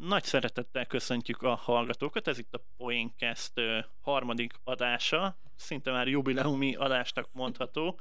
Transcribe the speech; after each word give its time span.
Nagy 0.00 0.24
szeretettel 0.24 0.86
köszöntjük 0.86 1.42
a 1.42 1.54
hallgatókat, 1.54 2.28
ez 2.28 2.38
itt 2.38 2.54
a 2.54 2.62
Poincast 2.76 3.52
harmadik 4.00 4.52
adása, 4.64 5.36
szinte 5.56 5.90
már 5.90 6.08
jubileumi 6.08 6.74
adásnak 6.74 7.28
mondható. 7.32 8.00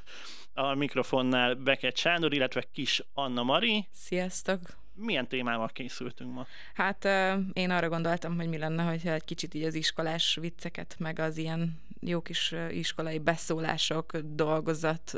A 0.53 0.73
mikrofonnál 0.73 1.55
Beket 1.55 1.97
Sándor, 1.97 2.33
illetve 2.33 2.63
Kis 2.71 3.03
Anna 3.13 3.43
Mari. 3.43 3.87
Sziasztok! 3.91 4.59
Milyen 4.93 5.27
témával 5.27 5.67
készültünk 5.67 6.33
ma? 6.33 6.45
Hát 6.73 7.05
én 7.53 7.69
arra 7.69 7.89
gondoltam, 7.89 8.35
hogy 8.35 8.47
mi 8.47 8.57
lenne, 8.57 8.83
hogyha 8.83 9.11
egy 9.11 9.25
kicsit 9.25 9.53
így 9.53 9.63
az 9.63 9.73
iskolás 9.73 10.37
vicceket, 10.41 10.95
meg 10.99 11.19
az 11.19 11.37
ilyen 11.37 11.81
jó 11.99 12.21
kis 12.21 12.55
iskolai 12.69 13.19
beszólások, 13.19 14.17
dolgozat, 14.17 15.13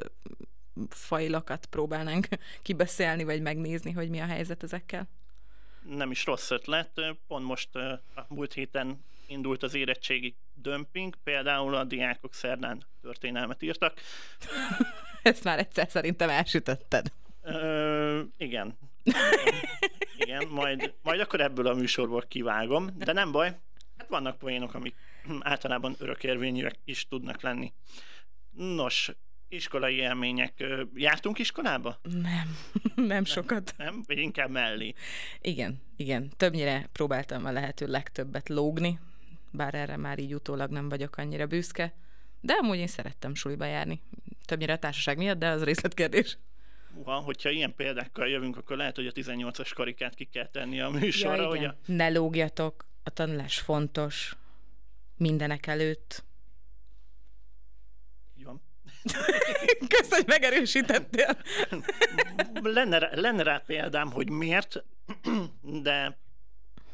fajlakat 0.89 1.65
próbálnánk 1.65 2.27
kibeszélni, 2.61 3.23
vagy 3.23 3.41
megnézni, 3.41 3.91
hogy 3.91 4.09
mi 4.09 4.19
a 4.19 4.25
helyzet 4.25 4.63
ezekkel 4.63 5.07
nem 5.83 6.11
is 6.11 6.25
rossz 6.25 6.51
ötlet. 6.51 7.01
Pont 7.27 7.45
most 7.45 7.75
a 8.15 8.25
múlt 8.27 8.53
héten 8.53 9.03
indult 9.27 9.63
az 9.63 9.73
érettségi 9.73 10.35
dömping, 10.53 11.15
például 11.23 11.75
a 11.75 11.83
diákok 11.83 12.33
szerdán 12.33 12.83
történelmet 13.01 13.61
írtak. 13.61 14.01
Ezt 15.21 15.43
már 15.43 15.59
egyszer 15.59 15.89
szerintem 15.89 16.29
elsütötted. 16.29 17.11
Ö, 17.41 18.21
igen. 18.37 18.77
igen, 20.17 20.47
majd, 20.47 20.93
majd 21.01 21.19
akkor 21.19 21.41
ebből 21.41 21.67
a 21.67 21.73
műsorból 21.73 22.23
kivágom, 22.27 22.89
de 22.97 23.13
nem 23.13 23.31
baj. 23.31 23.59
Hát 23.97 24.09
vannak 24.09 24.37
poénok, 24.37 24.73
amik 24.73 24.95
általában 25.39 25.95
örökérvényűek 25.99 26.75
is 26.85 27.07
tudnak 27.07 27.41
lenni. 27.41 27.73
Nos, 28.51 29.11
iskolai 29.51 29.95
élmények. 29.95 30.63
Jártunk 30.95 31.39
iskolába? 31.39 31.99
Nem, 32.03 32.57
nem 33.07 33.25
sokat. 33.25 33.73
Nem, 33.77 33.87
nem? 33.87 34.03
Vagy 34.07 34.17
inkább 34.17 34.49
mellé? 34.49 34.93
Igen, 35.41 35.81
igen. 35.95 36.31
Többnyire 36.37 36.89
próbáltam 36.91 37.45
a 37.45 37.51
lehető 37.51 37.87
legtöbbet 37.87 38.49
lógni, 38.49 38.99
bár 39.51 39.75
erre 39.75 39.97
már 39.97 40.19
így 40.19 40.33
utólag 40.33 40.71
nem 40.71 40.89
vagyok 40.89 41.17
annyira 41.17 41.45
büszke, 41.45 41.93
de 42.41 42.53
amúgy 42.53 42.77
én 42.77 42.87
szerettem 42.87 43.35
suliba 43.35 43.65
járni. 43.65 44.01
Többnyire 44.45 44.73
a 44.73 44.77
társaság 44.77 45.17
miatt, 45.17 45.39
de 45.39 45.49
az 45.49 45.63
részletkérdés. 45.63 46.37
Uha, 46.95 47.15
hogyha 47.15 47.49
ilyen 47.49 47.75
példákkal 47.75 48.27
jövünk, 48.27 48.57
akkor 48.57 48.77
lehet, 48.77 48.95
hogy 48.95 49.07
a 49.07 49.11
18-as 49.11 49.71
karikát 49.75 50.15
ki 50.15 50.25
kell 50.25 50.47
tenni 50.47 50.81
a 50.81 50.89
műsorra. 50.89 51.41
Ja, 51.41 51.47
hogy 51.47 51.65
a... 51.65 51.75
Ne 51.85 52.09
lógjatok, 52.09 52.85
a 53.03 53.09
tanulás 53.09 53.59
fontos, 53.59 54.35
mindenek 55.17 55.67
előtt 55.67 56.23
Kösz, 59.87 60.09
hogy 60.09 60.27
megerősítettél. 60.27 61.37
lenne, 62.61 63.09
lenne 63.19 63.43
rá 63.43 63.57
példám, 63.65 64.11
hogy 64.11 64.29
miért, 64.29 64.83
de 65.61 66.19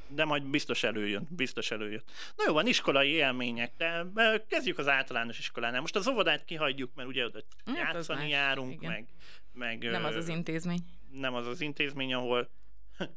de 0.10 0.26
majd 0.26 0.44
biztos 0.44 0.84
előjön, 0.84 1.28
biztos 1.30 1.72
előjön. 1.72 2.04
Na 2.36 2.44
jó, 2.48 2.54
van 2.54 2.68
iskolai 2.68 3.10
élmények, 3.10 3.72
de 3.78 4.06
kezdjük 4.48 4.78
az 4.78 4.88
általános 4.88 5.40
iskolánál. 5.40 5.82
Most 5.82 5.96
az 5.96 6.08
óvodát 6.08 6.46
kihagyjuk, 6.46 6.92
mert 6.96 7.08
ugye 7.08 7.26
oda 7.26 7.40
hát 7.66 7.78
játszani 7.78 8.30
járunk, 8.30 8.82
meg, 8.82 9.08
meg... 9.54 9.84
Nem 9.84 10.06
az 10.06 10.16
az 10.16 10.28
intézmény. 10.28 10.80
Nem 11.12 11.34
az 11.34 11.48
az 11.48 11.62
intézmény, 11.62 12.14
ahol 12.14 12.50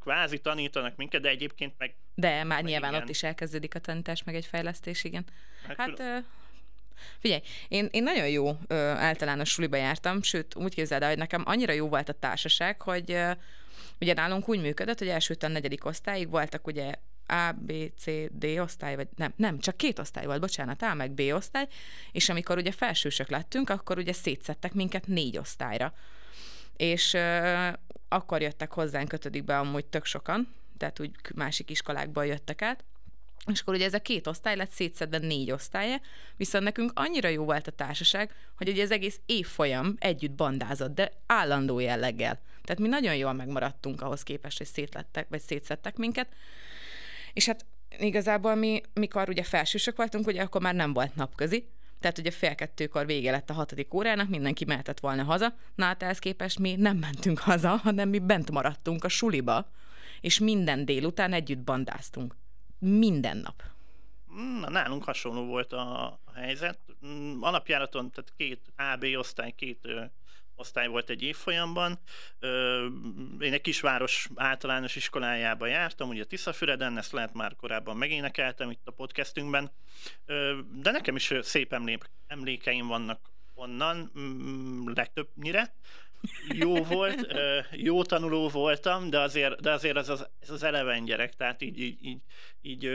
kvázi 0.01 0.39
tanítanak 0.39 0.95
minket, 0.95 1.21
de 1.21 1.29
egyébként 1.29 1.73
meg... 1.77 1.95
De 2.15 2.43
már 2.43 2.45
meg 2.45 2.63
nyilván 2.63 2.91
igen. 2.91 3.03
ott 3.03 3.09
is 3.09 3.23
elkezdődik 3.23 3.75
a 3.75 3.79
tanítás, 3.79 4.23
meg 4.23 4.35
egy 4.35 4.45
fejlesztés, 4.45 5.03
igen. 5.03 5.25
Hát, 5.67 5.77
hát 5.77 5.95
külön... 5.95 6.25
Figyelj, 7.19 7.41
én, 7.67 7.87
én 7.91 8.03
nagyon 8.03 8.27
jó 8.27 8.57
ö, 8.67 8.75
általános 8.75 9.49
suliba 9.49 9.75
jártam, 9.75 10.21
sőt, 10.21 10.55
úgy 10.55 10.73
képzeld 10.73 11.01
el, 11.01 11.09
hogy 11.09 11.17
nekem 11.17 11.43
annyira 11.45 11.73
jó 11.73 11.87
volt 11.87 12.09
a 12.09 12.13
társaság, 12.13 12.81
hogy 12.81 13.11
ö, 13.11 13.31
ugye 13.99 14.13
nálunk 14.13 14.49
úgy 14.49 14.61
működött, 14.61 14.99
hogy 14.99 15.07
elsőtől 15.07 15.49
negyedik 15.49 15.85
osztályig 15.85 16.29
voltak 16.29 16.67
ugye 16.67 16.93
a, 17.27 17.51
B, 17.51 17.73
C, 17.97 18.05
D 18.31 18.45
osztály, 18.45 18.95
vagy 18.95 19.07
nem, 19.15 19.33
nem, 19.35 19.59
csak 19.59 19.77
két 19.77 19.99
osztály 19.99 20.25
volt, 20.25 20.39
bocsánat, 20.39 20.81
A 20.81 20.93
meg 20.93 21.11
B 21.11 21.21
osztály, 21.33 21.67
és 22.11 22.29
amikor 22.29 22.57
ugye 22.57 22.71
felsősök 22.71 23.29
lettünk, 23.29 23.69
akkor 23.69 23.97
ugye 23.97 24.13
szétszettek 24.13 24.73
minket 24.73 25.07
négy 25.07 25.37
osztályra. 25.37 25.93
És 26.77 27.13
ö, 27.13 27.67
akkor 28.07 28.41
jöttek 28.41 28.71
hozzánk 28.71 29.13
ötödikbe 29.13 29.59
amúgy 29.59 29.85
tök 29.85 30.05
sokan, 30.05 30.53
tehát 30.77 30.99
úgy 30.99 31.11
másik 31.35 31.69
iskolákból 31.69 32.25
jöttek 32.25 32.61
át, 32.61 32.83
és 33.45 33.61
akkor 33.61 33.73
ugye 33.73 33.85
ez 33.85 33.93
a 33.93 33.99
két 33.99 34.27
osztály 34.27 34.55
lett 34.55 34.71
szétszedve 34.71 35.17
négy 35.17 35.51
osztálya, 35.51 36.01
viszont 36.35 36.63
nekünk 36.63 36.91
annyira 36.95 37.27
jó 37.27 37.43
volt 37.43 37.67
a 37.67 37.71
társaság, 37.71 38.35
hogy 38.57 38.69
ugye 38.69 38.83
az 38.83 38.91
egész 38.91 39.19
évfolyam 39.25 39.95
együtt 39.99 40.31
bandázott, 40.31 40.95
de 40.95 41.11
állandó 41.25 41.79
jelleggel. 41.79 42.41
Tehát 42.63 42.81
mi 42.81 42.87
nagyon 42.87 43.15
jól 43.15 43.33
megmaradtunk 43.33 44.01
ahhoz 44.01 44.23
képest, 44.23 44.57
hogy 44.57 44.67
szétlettek, 44.67 45.27
vagy 45.29 45.41
szétszedtek 45.41 45.97
minket. 45.97 46.27
És 47.33 47.45
hát 47.45 47.65
igazából 47.99 48.55
mi, 48.55 48.81
mikor 48.93 49.29
ugye 49.29 49.43
felsősök 49.43 49.97
voltunk, 49.97 50.27
ugye 50.27 50.41
akkor 50.41 50.61
már 50.61 50.75
nem 50.75 50.93
volt 50.93 51.15
napközi, 51.15 51.67
tehát 51.99 52.17
ugye 52.17 52.31
fél 52.31 52.55
kettőkor 52.55 53.05
vége 53.05 53.31
lett 53.31 53.49
a 53.49 53.53
hatodik 53.53 53.93
órának, 53.93 54.29
mindenki 54.29 54.65
mehetett 54.65 54.99
volna 54.99 55.23
haza. 55.23 55.55
Na 55.75 55.85
hát 55.85 56.03
ehhez 56.03 56.19
képest 56.19 56.59
mi 56.59 56.75
nem 56.75 56.97
mentünk 56.97 57.39
haza, 57.39 57.69
hanem 57.69 58.09
mi 58.09 58.19
bent 58.19 58.51
maradtunk 58.51 59.03
a 59.03 59.09
suliba, 59.09 59.71
és 60.21 60.39
minden 60.39 60.85
délután 60.85 61.33
együtt 61.33 61.59
bandáztunk 61.59 62.35
minden 62.81 63.37
nap. 63.37 63.63
Na, 64.59 64.69
nálunk 64.69 65.03
hasonló 65.03 65.45
volt 65.45 65.73
a, 65.73 66.05
a 66.05 66.31
helyzet. 66.35 66.79
Mm, 67.05 67.41
alapjáraton, 67.41 68.11
tehát 68.11 68.33
két 68.37 68.73
AB 68.77 69.03
osztály, 69.17 69.51
két 69.51 69.79
ö, 69.81 70.03
osztály 70.55 70.87
volt 70.87 71.09
egy 71.09 71.23
évfolyamban. 71.23 71.99
Ö, 72.39 72.85
én 73.39 73.53
egy 73.53 73.61
kisváros 73.61 74.29
általános 74.35 74.95
iskolájába 74.95 75.65
jártam, 75.65 76.09
ugye 76.09 76.25
Tiszafüreden, 76.25 76.97
ezt 76.97 77.11
lehet 77.11 77.33
már 77.33 77.55
korábban 77.55 77.97
megénekeltem 77.97 78.69
itt 78.69 78.87
a 78.87 78.91
podcastünkben, 78.91 79.71
ö, 80.25 80.59
de 80.73 80.91
nekem 80.91 81.15
is 81.15 81.33
szép 81.41 81.73
emlék, 81.73 82.09
emlékeim 82.27 82.87
vannak 82.87 83.31
onnan, 83.53 84.11
mm, 84.19 84.91
legtöbbnyire 84.93 85.73
jó 86.47 86.83
volt, 86.83 87.33
jó 87.71 88.03
tanuló 88.03 88.49
voltam, 88.49 89.09
de 89.09 89.19
azért, 89.19 89.61
de 89.61 89.71
azért 89.71 89.97
ez, 89.97 90.09
az, 90.09 90.27
ez 90.39 90.49
az 90.49 90.63
eleven 90.63 91.05
gyerek, 91.05 91.35
tehát 91.35 91.61
így, 91.61 91.79
így, 91.79 92.05
így, 92.05 92.21
így 92.61 92.85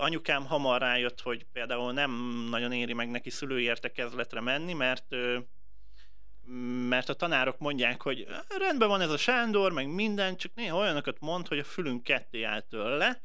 anyukám 0.00 0.46
hamar 0.46 0.80
rájött, 0.80 1.20
hogy 1.20 1.46
például 1.52 1.92
nem 1.92 2.10
nagyon 2.50 2.72
éri 2.72 2.92
meg 2.92 3.10
neki 3.10 3.30
szülőértekezletre 3.30 4.40
menni, 4.40 4.72
mert 4.72 5.06
mert 6.88 7.08
a 7.08 7.14
tanárok 7.14 7.58
mondják, 7.58 8.02
hogy 8.02 8.26
rendben 8.58 8.88
van 8.88 9.00
ez 9.00 9.10
a 9.10 9.16
Sándor, 9.16 9.72
meg 9.72 9.88
minden, 9.88 10.36
csak 10.36 10.54
néha 10.54 10.78
olyanokat 10.78 11.20
mond, 11.20 11.48
hogy 11.48 11.58
a 11.58 11.64
fülünk 11.64 12.02
ketté 12.02 12.42
áll 12.42 12.60
tőle, 12.60 13.20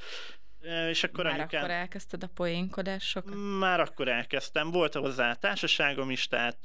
és 0.89 1.03
akkor 1.03 1.23
Már 1.23 1.33
anyukám... 1.33 1.61
akkor 1.63 1.73
elkezdted 1.73 2.23
a 2.23 2.27
poénkodásokat? 2.27 3.33
Már 3.59 3.79
akkor 3.79 4.07
elkezdtem. 4.07 4.71
Volt 4.71 4.93
hozzá 4.93 5.33
társaságom 5.33 6.09
is, 6.09 6.27
tehát, 6.27 6.57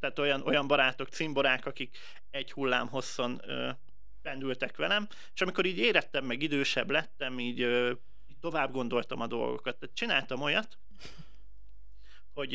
tehát 0.00 0.18
olyan, 0.18 0.42
olyan 0.42 0.66
barátok, 0.66 1.08
cimborák, 1.08 1.66
akik 1.66 1.96
egy 2.30 2.52
hullám 2.52 2.88
hosszon 2.88 3.40
pendültek 4.22 4.76
velem, 4.76 5.08
és 5.34 5.40
amikor 5.40 5.64
így 5.64 5.78
érettem, 5.78 6.24
meg 6.24 6.42
idősebb 6.42 6.90
lettem, 6.90 7.40
így, 7.40 7.58
így 8.26 8.38
tovább 8.40 8.72
gondoltam 8.72 9.20
a 9.20 9.26
dolgokat. 9.26 9.78
Tehát 9.78 9.96
csináltam 9.96 10.40
olyat, 10.40 10.78
hogy 12.32 12.54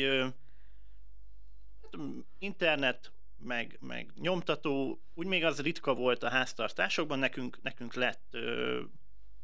hát, 1.82 2.00
internet, 2.38 3.12
meg, 3.36 3.76
meg 3.80 4.12
nyomtató, 4.16 5.02
úgy 5.14 5.26
még 5.26 5.44
az 5.44 5.60
ritka 5.60 5.94
volt 5.94 6.22
a 6.22 6.28
háztartásokban, 6.28 7.18
nekünk, 7.18 7.62
nekünk 7.62 7.94
lett 7.94 8.36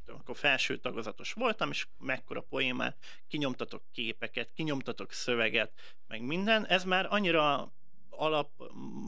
akkor 0.07 0.37
felső 0.37 0.77
tagozatos 0.77 1.33
voltam, 1.33 1.71
és 1.71 1.87
mekkora 1.99 2.41
poémán 2.41 2.95
kinyomtatok 3.29 3.83
képeket, 3.93 4.51
kinyomtatok 4.55 5.13
szöveget, 5.13 5.73
meg 6.07 6.23
minden. 6.23 6.67
Ez 6.67 6.85
már 6.85 7.07
annyira 7.11 7.73
alap 8.11 8.51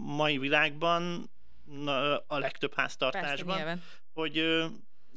mai 0.05 0.39
világban, 0.39 1.31
a 2.27 2.39
legtöbb 2.39 2.75
háztartásban, 2.75 3.57
Persze, 3.57 3.83
hogy, 4.13 4.45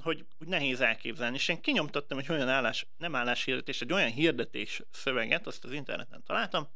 hogy, 0.01 0.25
hogy 0.37 0.47
nehéz 0.47 0.81
elképzelni. 0.81 1.35
És 1.35 1.47
én 1.47 1.61
kinyomtattam 1.61 2.17
egy 2.17 2.29
olyan 2.29 2.49
állás, 2.49 2.87
nem 2.97 3.15
álláshirdetés, 3.15 3.81
egy 3.81 3.93
olyan 3.93 4.11
hirdetés 4.11 4.81
szöveget, 4.91 5.47
azt 5.47 5.63
az 5.63 5.71
interneten 5.71 6.23
találtam, 6.23 6.69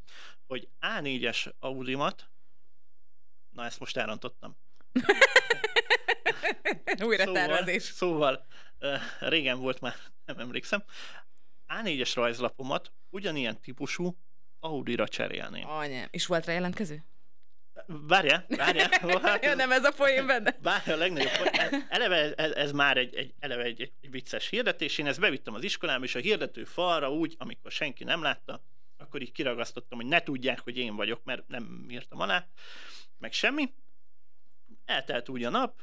hogy 0.48 0.68
A4-es 0.82 1.54
Audimat, 1.60 2.30
na 3.52 3.66
ezt 3.66 3.80
most 3.80 3.98
elrontottam. 3.98 4.58
Újra 7.06 7.24
szóval, 7.24 7.48
tervezés. 7.48 7.84
Szóval 7.84 8.46
régen 9.20 9.60
volt 9.60 9.82
már, 9.82 9.96
nem 10.26 10.40
emlékszem, 10.40 10.84
A4-es 11.68 12.12
rajzlapomat 12.16 12.92
ugyanilyen 13.10 13.62
típusú 13.62 14.18
Audi-ra 14.60 15.08
cserélném. 15.08 15.70
Anya, 15.70 16.06
és 16.12 16.26
volt 16.26 16.46
rá 16.46 16.54
jelentkező? 16.54 17.04
Várja, 17.88 18.46
várja. 18.48 18.88
Hát, 19.22 19.44
ja, 19.44 19.56
nem 19.56 19.72
ez 19.72 19.84
a 19.84 19.92
poén 19.92 20.26
benne. 20.28 20.58
Várja, 20.62 20.94
a 20.94 20.98
legnagyobb 20.98 21.32
poén. 21.32 21.86
Eleve 21.90 22.34
ez, 22.34 22.52
ez 22.52 22.72
már 22.72 22.98
egy, 22.98 23.16
egy, 23.16 23.34
eleve 23.40 23.64
egy, 23.64 23.82
egy 23.82 24.12
vicces 24.12 24.50
hirdetés. 24.50 24.98
Én 24.98 25.08
ezt 25.08 25.20
bevittem 25.20 25.54
az 25.54 25.64
iskolába, 25.64 26.04
és 26.04 26.16
a 26.16 26.20
hirdető 26.20 26.64
falra 26.64 27.12
úgy, 27.12 27.36
amikor 27.38 27.72
senki 27.72 28.04
nem 28.04 28.22
látta, 28.22 28.64
akkor 28.98 29.22
így 29.22 29.32
kiragasztottam, 29.32 29.98
hogy 29.98 30.08
ne 30.08 30.20
tudják, 30.20 30.60
hogy 30.60 30.78
én 30.78 30.96
vagyok, 30.96 31.24
mert 31.24 31.48
nem 31.48 31.86
írtam 31.90 32.20
alá, 32.20 32.48
meg 33.18 33.34
semmi. 33.34 33.74
Eltelt 34.86 35.30
úgy 35.30 35.44
a 35.44 35.50
nap, 35.50 35.82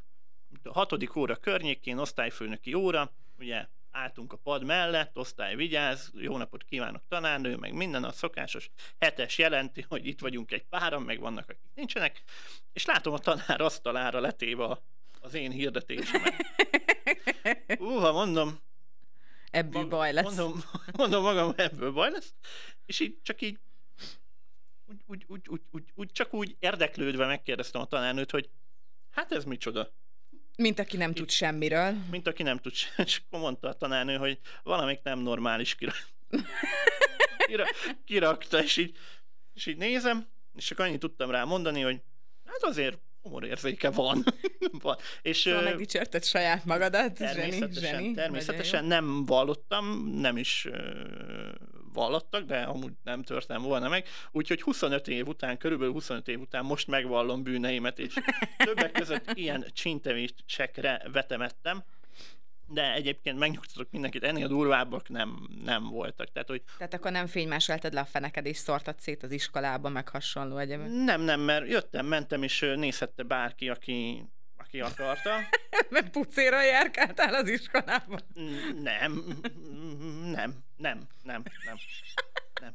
hatodik 0.73 1.17
óra 1.17 1.37
környékén, 1.37 1.99
osztályfőnöki 1.99 2.75
óra, 2.75 3.13
ugye 3.39 3.67
álltunk 3.91 4.33
a 4.33 4.37
pad 4.37 4.65
mellett, 4.65 5.19
osztály 5.19 5.57
vigyáz, 5.57 6.11
jó 6.15 6.37
napot 6.37 6.65
kívánok 6.65 7.03
tanárnő, 7.09 7.57
meg 7.57 7.73
minden 7.73 8.05
a 8.05 8.13
szokásos 8.13 8.71
hetes 8.99 9.39
jelenti, 9.39 9.85
hogy 9.89 10.07
itt 10.07 10.21
vagyunk 10.21 10.53
egy 10.53 10.65
páran, 10.65 11.03
meg 11.03 11.21
vannak, 11.21 11.49
akik 11.49 11.71
nincsenek, 11.75 12.23
és 12.73 12.85
látom 12.85 13.13
a 13.13 13.19
tanár 13.19 13.61
asztalára 13.61 14.21
letéve 14.21 14.79
az 15.21 15.35
én 15.35 15.51
hirdetésemet. 15.51 16.35
Uha, 17.79 18.13
mondom, 18.23 18.59
ebből 19.51 19.85
baj 19.85 20.13
lesz. 20.13 20.25
Mondom, 20.25 20.63
mondom 20.93 21.23
magam, 21.23 21.53
ebből 21.57 21.93
baj 21.93 22.11
lesz. 22.11 22.35
És 22.87 23.01
így 23.01 23.19
csak 23.23 23.41
így 23.41 23.59
úgy, 24.87 25.03
úgy, 25.07 25.25
úgy, 25.27 25.49
úgy, 25.49 25.61
úgy, 25.71 25.85
úgy, 25.95 26.13
csak 26.13 26.35
úgy 26.35 26.57
érdeklődve 26.59 27.27
megkérdeztem 27.27 27.81
a 27.81 27.87
tanárnőt, 27.87 28.31
hogy 28.31 28.51
hát 29.11 29.33
ez 29.33 29.45
micsoda? 29.45 29.93
Mint 30.57 30.79
aki 30.79 30.97
nem 30.97 31.13
tud 31.13 31.31
semmiről. 31.31 31.95
Mint 32.11 32.27
aki 32.27 32.43
nem 32.43 32.59
tud 32.59 32.75
semmit. 32.75 33.09
És 33.09 33.21
akkor 33.27 33.41
mondta 33.41 33.69
a 33.69 33.73
tanárnő, 33.73 34.17
hogy 34.17 34.39
valamik 34.63 35.01
nem 35.03 35.19
normális 35.19 35.75
kira... 35.75 35.93
kira... 37.49 37.65
kirakta, 38.05 38.63
és 38.63 38.77
így, 38.77 38.97
és 39.55 39.67
így 39.67 39.77
nézem, 39.77 40.27
és 40.57 40.65
csak 40.65 40.79
annyit 40.79 41.01
tudtam 41.01 41.31
rá 41.31 41.45
mondani, 41.45 41.81
hogy 41.81 42.01
hát 42.45 42.63
azért 42.63 42.99
humorérzéke 43.23 43.91
van. 43.91 44.25
van. 44.83 44.97
És, 45.23 45.39
szóval 45.39 45.63
megdicsérted 45.63 46.25
saját 46.25 46.65
magadat, 46.65 47.15
természetesen, 47.15 47.73
zseni, 47.73 47.87
zseni, 47.87 48.13
természetesen 48.15 48.85
nem 48.85 49.25
vallottam, 49.25 50.09
nem 50.09 50.37
is 50.37 50.69
vallottak, 51.93 52.45
de 52.45 52.63
amúgy 52.63 52.93
nem 53.05 53.23
törtem 53.23 53.63
volna 53.63 53.89
meg. 53.89 54.07
Úgyhogy 54.31 54.63
25 54.63 55.09
év 55.09 55.27
után, 55.27 55.59
körülbelül 55.59 55.93
25 55.93 56.29
év 56.29 56.41
után 56.41 56.65
most 56.65 56.87
megvallom 56.87 57.43
bűneimet, 57.43 57.99
és 57.99 58.15
többek 58.57 58.93
között 58.93 59.31
ilyen 59.35 59.67
csintevésekre 59.73 61.03
vetemettem 61.13 61.83
de 62.73 62.93
egyébként 62.93 63.39
megnyugtatok 63.39 63.91
mindenkit, 63.91 64.25
ennél 64.25 64.49
durvábbak 64.49 65.09
nem, 65.09 65.49
nem 65.65 65.89
voltak. 65.89 66.33
Tehát, 66.33 66.49
hogy... 66.49 66.63
Tehát 66.79 66.95
akkor 66.95 67.11
nem 67.11 67.27
fénymásoltad 67.27 67.93
le 67.93 68.01
a 68.01 68.05
feneked 68.05 68.47
és 68.47 68.57
szortad 68.57 69.01
szét 69.01 69.23
az 69.23 69.31
iskolába, 69.31 69.89
meg 69.89 70.09
hasonló 70.09 70.57
egyébként? 70.57 71.05
Nem, 71.05 71.21
nem, 71.21 71.41
mert 71.41 71.69
jöttem, 71.69 72.07
mentem, 72.07 72.43
és 72.43 72.61
nézhette 72.77 73.23
bárki, 73.23 73.69
aki, 73.69 74.25
aki 74.73 74.81
akarta. 74.81 75.31
Mert 75.91 76.11
pucéra 76.11 76.63
járkáltál 76.63 77.35
az 77.35 77.49
iskolában? 77.49 78.21
Nem, 78.83 79.25
nem, 80.33 80.65
nem, 80.77 81.07
nem, 81.23 81.43
nem, 81.65 81.79
nem. 82.61 82.73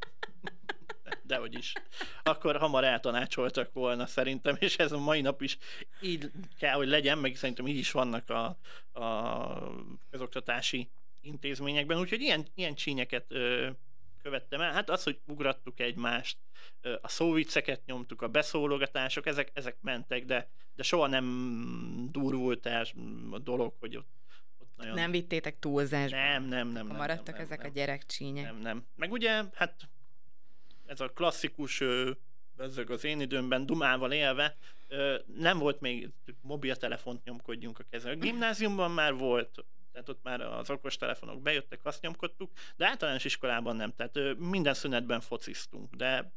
Dehogy 1.23 1.57
is. 1.57 1.73
Akkor 2.23 2.57
hamar 2.57 2.83
eltanácsoltak 2.83 3.73
volna 3.73 4.05
szerintem, 4.05 4.55
és 4.59 4.77
ez 4.77 4.91
a 4.91 4.97
mai 4.97 5.21
nap 5.21 5.41
is 5.41 5.57
így 6.01 6.31
kell, 6.59 6.73
hogy 6.73 6.87
legyen, 6.87 7.17
meg 7.17 7.35
szerintem 7.35 7.67
így 7.67 7.77
is 7.77 7.91
vannak 7.91 8.29
a, 8.29 8.57
a 8.99 9.71
közoktatási 10.11 10.89
intézményekben, 11.21 11.99
úgyhogy 11.99 12.21
ilyen, 12.21 12.45
ilyen 12.55 12.75
csínyeket 12.75 13.25
ö, 13.27 13.69
követtem 14.27 14.61
el. 14.61 14.71
Hát 14.71 14.89
az, 14.89 15.03
hogy 15.03 15.19
ugrattuk 15.25 15.79
egymást, 15.79 16.37
a 17.01 17.07
szóvicceket 17.07 17.85
nyomtuk, 17.85 18.21
a 18.21 18.27
beszólogatások, 18.27 19.25
ezek, 19.25 19.51
ezek 19.53 19.77
mentek, 19.81 20.25
de, 20.25 20.49
de 20.75 20.83
soha 20.83 21.07
nem 21.07 22.07
durvult 22.11 22.65
el 22.65 22.85
a 23.31 23.39
dolog, 23.39 23.73
hogy 23.79 23.95
ott 23.97 24.07
nagyon... 24.75 24.93
Nem 24.93 25.11
vittétek 25.11 25.59
túlzásba? 25.59 26.17
Nem, 26.17 26.43
nem, 26.43 26.67
nem. 26.67 26.87
nem 26.87 26.95
maradtak 26.95 27.33
nem, 27.33 27.43
ezek 27.43 27.57
nem, 27.57 27.69
a 27.69 27.73
gyerekcsínyek? 27.73 28.45
Nem, 28.45 28.57
nem. 28.57 28.85
Meg 28.95 29.11
ugye, 29.11 29.43
hát 29.53 29.89
ez 30.85 30.99
a 30.99 31.07
klasszikus, 31.07 31.83
ezek 32.57 32.89
az 32.89 33.03
én 33.03 33.21
időmben 33.21 33.65
dumával 33.65 34.11
élve, 34.11 34.57
nem 35.37 35.57
volt 35.57 35.79
még 35.79 36.09
mobiltelefont 36.41 37.23
nyomkodjunk 37.23 37.79
a 37.79 37.83
kezem. 37.89 38.11
A 38.11 38.15
gimnáziumban 38.15 38.91
már 38.91 39.13
volt, 39.13 39.65
tehát 39.97 40.09
ott 40.09 40.23
már 40.23 40.41
az 40.41 40.69
okostelefonok 40.69 41.41
bejöttek, 41.41 41.79
azt 41.83 42.01
nyomkodtuk, 42.01 42.51
de 42.75 42.87
általános 42.87 43.25
iskolában 43.25 43.75
nem, 43.75 43.93
tehát 43.95 44.37
minden 44.37 44.73
szünetben 44.73 45.19
fociztunk, 45.19 45.95
de 45.95 46.05
hát 46.05 46.31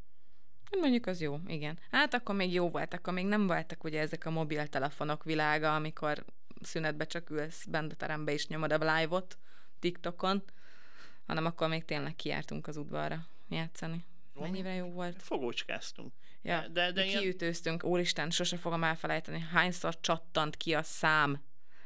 Mondjuk 0.81 1.07
az 1.07 1.21
jó, 1.21 1.39
igen. 1.47 1.79
Hát 1.91 2.15
akkor 2.15 2.35
még 2.35 2.53
jó 2.53 2.71
volt, 2.71 2.95
akkor 2.95 3.12
még 3.12 3.27
nem 3.27 3.47
voltak 3.47 3.85
ugye 3.85 4.01
ezek 4.01 4.27
a 4.27 4.31
mobiltelefonok 4.31 5.25
világa, 5.25 5.75
amikor 5.75 6.25
szünetbe 6.62 7.05
csak 7.07 7.31
ülsz 7.31 7.65
bent 7.65 7.93
a 7.93 7.97
terembe 7.97 8.33
és 8.33 8.47
nyomod 8.47 8.73
a 8.73 8.97
live-ot 8.97 9.39
TikTokon, 9.79 10.43
hanem 11.27 11.45
akkor 11.45 11.69
még 11.69 11.85
tényleg 11.85 12.17
kiártunk 12.17 12.67
az 12.67 12.77
udvarra 12.77 13.27
játszani. 13.49 14.05
Mennyire 14.35 14.75
jó 14.75 14.91
volt? 14.91 15.23
Fogócskáztunk. 15.23 16.12
Ja, 16.43 16.69
de, 16.69 16.93
de 16.93 17.05
ilyen... 17.05 17.21
kiütőztünk, 17.21 17.85
úristen, 17.85 18.31
sose 18.31 18.57
fogom 18.57 18.85
elfelejteni, 18.85 19.41
hányszor 19.53 20.01
csattant 20.01 20.57
ki 20.57 20.75
a 20.75 20.83
szám. 20.83 21.43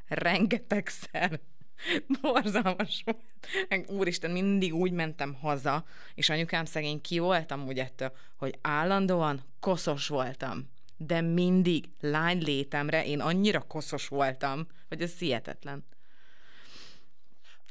Rengetegszer. 0.08 1.40
Borzalmas 2.20 3.02
volt. 3.04 3.88
Úristen, 3.88 4.30
mindig 4.30 4.74
úgy 4.74 4.92
mentem 4.92 5.34
haza, 5.34 5.84
és 6.14 6.28
anyukám 6.28 6.64
szegény 6.64 7.00
ki 7.00 7.18
voltam 7.18 7.66
úgy 7.66 7.78
ettől, 7.78 8.12
hogy 8.36 8.58
állandóan 8.60 9.42
koszos 9.60 10.08
voltam. 10.08 10.72
De 10.96 11.20
mindig 11.20 11.88
lány 12.00 12.42
létemre 12.42 13.06
én 13.06 13.20
annyira 13.20 13.60
koszos 13.60 14.08
voltam, 14.08 14.66
hogy 14.88 15.02
ez 15.02 15.18
hihetetlen. 15.18 15.84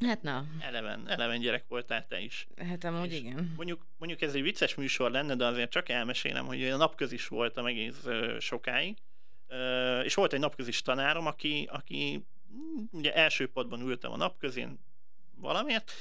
Hát 0.06 0.22
na. 0.22 0.46
Eleven, 0.60 1.10
eleven 1.10 1.40
gyerek 1.40 1.64
voltál 1.68 2.08
te 2.08 2.20
is. 2.20 2.48
Hát 2.70 2.84
amúgy 2.84 3.12
és 3.12 3.20
igen. 3.20 3.54
Mondjuk, 3.56 3.86
mondjuk 3.98 4.22
ez 4.22 4.34
egy 4.34 4.42
vicces 4.42 4.76
műsor 4.76 5.12
lenne, 5.12 5.36
de 5.36 5.46
azért 5.46 5.72
csak 5.72 5.90
elmesélem, 5.90 6.46
hogy 6.46 6.64
a 6.64 6.78
napközis 6.78 7.28
voltam 7.28 7.66
egész 7.66 8.06
sokáig, 8.40 8.98
és 10.04 10.14
volt 10.14 10.34
egy 10.34 10.40
napközis 10.40 10.82
tanárom, 10.82 11.26
aki, 11.26 11.70
aki 11.72 12.26
ugye 12.92 13.14
első 13.14 13.48
padban 13.48 13.82
ültem 13.82 14.12
a 14.12 14.18
napközén 14.18 14.80
valamiért, 15.36 15.92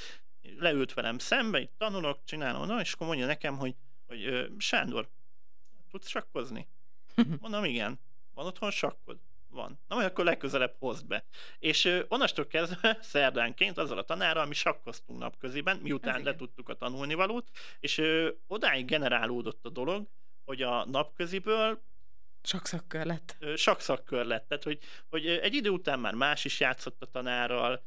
leült 0.57 0.93
velem 0.93 1.17
szembe, 1.17 1.59
itt 1.59 1.73
tanulok, 1.77 2.19
csinálom, 2.25 2.67
na, 2.67 2.79
és 2.79 2.93
akkor 2.93 3.07
mondja 3.07 3.25
nekem, 3.25 3.57
hogy, 3.57 3.75
hogy 4.07 4.47
Sándor, 4.57 5.09
tudsz 5.89 6.07
sakkozni? 6.07 6.67
Mondom, 7.41 7.63
igen. 7.63 7.99
Van 8.33 8.45
otthon 8.45 8.71
sakkod? 8.71 9.19
van. 9.53 9.79
Na 9.87 9.95
majd 9.95 10.07
akkor 10.07 10.25
legközelebb 10.25 10.75
hozd 10.79 11.07
be. 11.07 11.25
És 11.59 12.03
onnastól 12.07 12.47
kezdve 12.47 12.97
szerdánként 13.01 13.77
azzal 13.77 13.97
a 13.97 14.03
tanárral 14.03 14.45
mi 14.45 14.53
sakkoztunk 14.53 15.19
napköziben, 15.19 15.77
miután 15.77 16.15
Ez 16.15 16.23
letudtuk 16.23 16.69
a 16.69 16.73
tanulnivalót, 16.73 17.49
és 17.79 17.97
ö, 17.97 18.29
odáig 18.47 18.85
generálódott 18.85 19.65
a 19.65 19.69
dolog, 19.69 20.07
hogy 20.45 20.61
a 20.61 20.85
napköziből 20.85 21.81
Sakszakkör 22.43 23.05
lett. 23.05 23.37
Sakszakkör 23.55 24.25
lett. 24.25 24.47
Tehát, 24.47 24.63
hogy, 24.63 24.79
hogy 25.09 25.27
egy 25.27 25.53
idő 25.53 25.69
után 25.69 25.99
már 25.99 26.13
más 26.13 26.45
is 26.45 26.59
játszott 26.59 27.01
a 27.01 27.05
tanárral, 27.05 27.83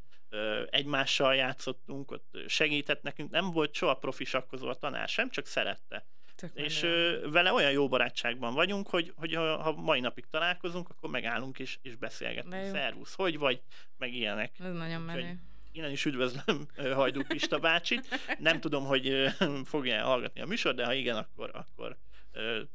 egymással 0.69 1.35
játszottunk, 1.35 2.11
ott 2.11 2.37
segített 2.47 3.01
nekünk, 3.01 3.31
nem 3.31 3.51
volt 3.51 3.73
soha 3.73 3.93
profi 3.93 4.25
sakkozó 4.25 4.67
a 4.67 4.73
tanár 4.73 5.07
sem, 5.07 5.29
csak 5.29 5.45
szerette. 5.45 6.05
Tök 6.35 6.51
és 6.53 6.83
ö, 6.83 7.29
vele 7.31 7.51
olyan 7.51 7.71
jó 7.71 7.87
barátságban 7.87 8.53
vagyunk, 8.53 8.87
hogy, 8.87 9.13
hogy 9.15 9.33
ha, 9.33 9.61
ha 9.61 9.71
mai 9.71 9.99
napig 9.99 10.25
találkozunk, 10.29 10.89
akkor 10.89 11.09
megállunk 11.09 11.59
és, 11.59 11.77
és 11.81 11.95
beszélgetünk. 11.95 12.53
Szervusz, 12.53 13.13
hogy 13.13 13.37
vagy, 13.37 13.61
meg 13.97 14.13
ilyenek. 14.13 14.51
Ez 14.59 14.73
nagyon 14.73 15.01
menő. 15.01 15.39
Innen 15.71 15.91
is 15.91 16.05
üdvözlöm 16.05 16.67
Hajdú 16.93 17.23
Pista 17.23 17.59
bácsit. 17.59 18.19
Nem 18.39 18.59
tudom, 18.59 18.85
hogy 18.85 19.25
fogja 19.65 20.03
hallgatni 20.03 20.41
a 20.41 20.45
műsor, 20.45 20.75
de 20.75 20.85
ha 20.85 20.93
igen, 20.93 21.15
akkor, 21.15 21.51
akkor 21.53 21.97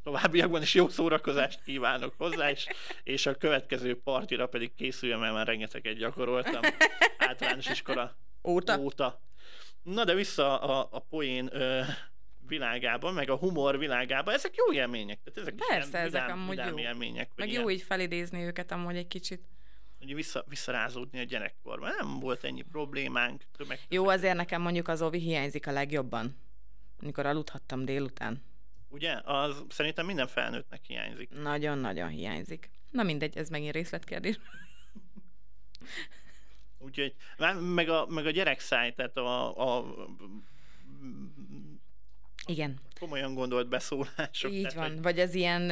továbbiakban 0.03 0.63
is 0.63 0.75
jó 0.75 0.89
szórakozást 0.89 1.63
kívánok 1.63 2.15
hozzá, 2.17 2.51
és, 2.51 2.67
és 3.03 3.27
a 3.27 3.35
következő 3.35 4.01
partira 4.01 4.47
pedig 4.47 4.75
készüljem, 4.75 5.21
mert 5.21 5.35
már 5.35 5.47
rengeteget 5.47 5.97
gyakoroltam 5.97 6.63
általános 7.19 7.69
iskola 7.69 8.17
óta. 8.45 8.79
óta. 8.79 9.21
Na 9.83 10.05
de 10.05 10.15
vissza 10.15 10.59
a, 10.61 10.89
a 10.91 10.99
poén 10.99 11.51
világában, 12.47 13.15
meg 13.15 13.31
a 13.31 13.37
humor 13.37 13.79
világában, 13.79 14.35
ezek 14.35 14.55
jó 14.57 14.73
élmények. 14.73 15.21
Tehát 15.25 15.39
ezek 15.39 15.67
Persze, 15.69 15.99
is 15.99 16.07
ezek 16.07 16.23
vidám, 16.23 16.39
amúgy 16.39 16.51
vidám 16.51 16.79
jó. 16.79 16.79
élmények. 16.79 17.31
Meg 17.35 17.53
jó 17.53 17.61
ilyen, 17.61 17.71
így 17.71 17.83
felidézni 17.83 18.43
őket 18.43 18.73
amúgy 18.73 18.97
egy 18.97 19.09
kicsit. 19.09 19.43
Hogy 19.99 20.15
vissza, 20.15 20.45
visszarázódni 20.49 21.19
a 21.19 21.23
gyerekkorban. 21.23 21.95
Nem 21.99 22.21
volt 22.21 22.45
ennyi 22.45 22.63
problémánk. 22.63 23.43
Tömeg, 23.57 23.81
jó, 23.89 24.09
azért 24.09 24.37
nekem 24.37 24.63
mondjuk 24.63 24.89
az 24.89 25.03
Ovi 25.03 25.19
hiányzik 25.19 25.67
a 25.67 25.73
legjobban. 25.73 26.37
Amikor 27.01 27.27
aludhattam 27.27 27.85
délután. 27.85 28.43
Ugye? 28.93 29.21
Az 29.25 29.65
szerintem 29.69 30.07
minden 30.07 30.27
felnőttnek 30.27 30.81
hiányzik. 30.85 31.31
Nagyon-nagyon 31.43 32.09
hiányzik. 32.09 32.71
Na 32.91 33.03
mindegy, 33.03 33.37
ez 33.37 33.49
megint 33.49 33.73
részletkérdés. 33.73 34.39
Úgyhogy, 36.79 37.15
meg 37.61 37.89
a, 37.89 38.07
meg 38.07 38.27
a 38.27 38.31
gyerekszáj, 38.31 38.93
tehát 38.93 39.17
a, 39.17 39.79
a 39.79 39.95
igen. 42.47 42.81
Komolyan 43.01 43.35
gondolt 43.35 43.69
beszólások. 43.69 44.53
Így 44.53 44.61
tehát, 44.61 44.77
van. 44.77 44.89
Hogy... 44.91 45.03
Vagy 45.03 45.19
ez 45.19 45.35
ilyen, 45.35 45.63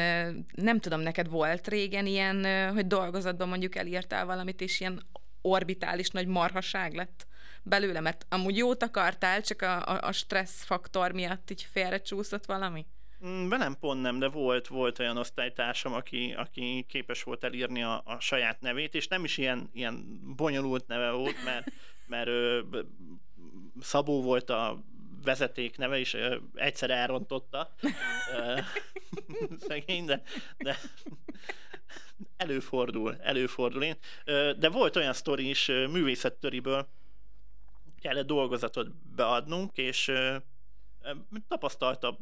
nem 0.55 0.81
tudom, 0.81 1.01
neked 1.01 1.29
volt 1.29 1.69
régen 1.69 2.07
ilyen, 2.07 2.73
hogy 2.73 2.87
dolgozatban 2.87 3.49
mondjuk 3.49 3.77
elírtál 3.77 4.27
valamit, 4.27 4.61
és 4.61 4.81
ilyen 4.81 5.03
orbitális 5.41 6.09
nagy 6.09 6.27
marhaság 6.27 6.95
lett 6.95 7.27
belőle, 7.63 8.01
mert 8.01 8.27
amúgy 8.29 8.57
jót 8.57 8.83
akartál, 8.83 9.43
csak 9.43 9.63
a, 9.63 9.87
a, 9.87 10.01
a 10.03 10.13
stressz 10.13 10.65
faktor 10.65 11.13
miatt 11.13 11.51
így 11.51 11.63
félrecsúszott 11.71 12.47
valami? 12.47 12.87
Mm, 13.27 13.49
velem 13.49 13.77
pont 13.81 14.03
nem, 14.03 14.19
de 14.19 14.29
volt, 14.29 14.67
volt 14.67 14.99
olyan 14.99 15.17
osztálytársam, 15.17 15.93
aki, 15.93 16.35
aki 16.37 16.85
képes 16.89 17.23
volt 17.23 17.45
elírni 17.45 17.83
a, 17.83 18.03
a 18.05 18.21
saját 18.21 18.61
nevét, 18.61 18.95
és 18.95 19.09
nem 19.09 19.25
is 19.25 19.39
ilyen, 19.39 19.71
ilyen 19.73 20.21
bonyolult 20.37 20.87
neve 20.87 21.11
volt, 21.11 21.45
mert, 21.45 21.73
mert 22.07 22.29
ö, 22.29 22.61
Szabó 23.81 24.23
volt 24.23 24.51
a 24.51 24.83
vezeték 25.25 25.77
neve, 25.77 25.99
és 25.99 26.15
ö, 26.15 26.37
egyszer 26.55 26.91
elrontotta. 26.91 27.75
Szegény, 29.69 30.05
de, 30.05 30.23
de 30.59 30.77
előfordul, 32.37 33.17
előfordul 33.21 33.83
én. 33.83 33.97
De 34.59 34.69
volt 34.69 34.97
olyan 34.97 35.13
sztori 35.13 35.49
is 35.49 35.67
művészettöriből, 35.67 36.89
kellett 38.01 38.27
dolgozatot 38.27 38.91
beadnunk, 39.15 39.77
és 39.77 40.13
tapasztaltabb 41.49 42.19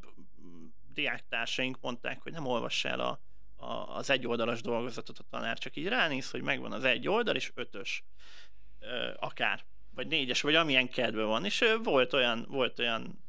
diáktársaink 0.98 1.78
mondták, 1.80 2.22
hogy 2.22 2.32
nem 2.32 2.46
olvass 2.46 2.84
el 2.84 3.00
a, 3.00 3.20
a, 3.56 3.96
az 3.96 4.10
egyoldalas 4.10 4.60
dolgozatot 4.60 5.18
a 5.18 5.24
tanár, 5.30 5.58
csak 5.58 5.76
így 5.76 5.88
ránéz, 5.88 6.30
hogy 6.30 6.42
megvan 6.42 6.72
az 6.72 6.84
egy 6.84 7.08
oldal, 7.08 7.34
és 7.34 7.52
ötös 7.54 8.04
akár, 9.16 9.64
vagy 9.94 10.06
négyes, 10.06 10.40
vagy 10.40 10.54
amilyen 10.54 10.88
kedve 10.88 11.22
van. 11.22 11.44
És 11.44 11.64
volt 11.82 12.12
olyan, 12.12 12.46
volt 12.48 12.78
olyan 12.78 13.24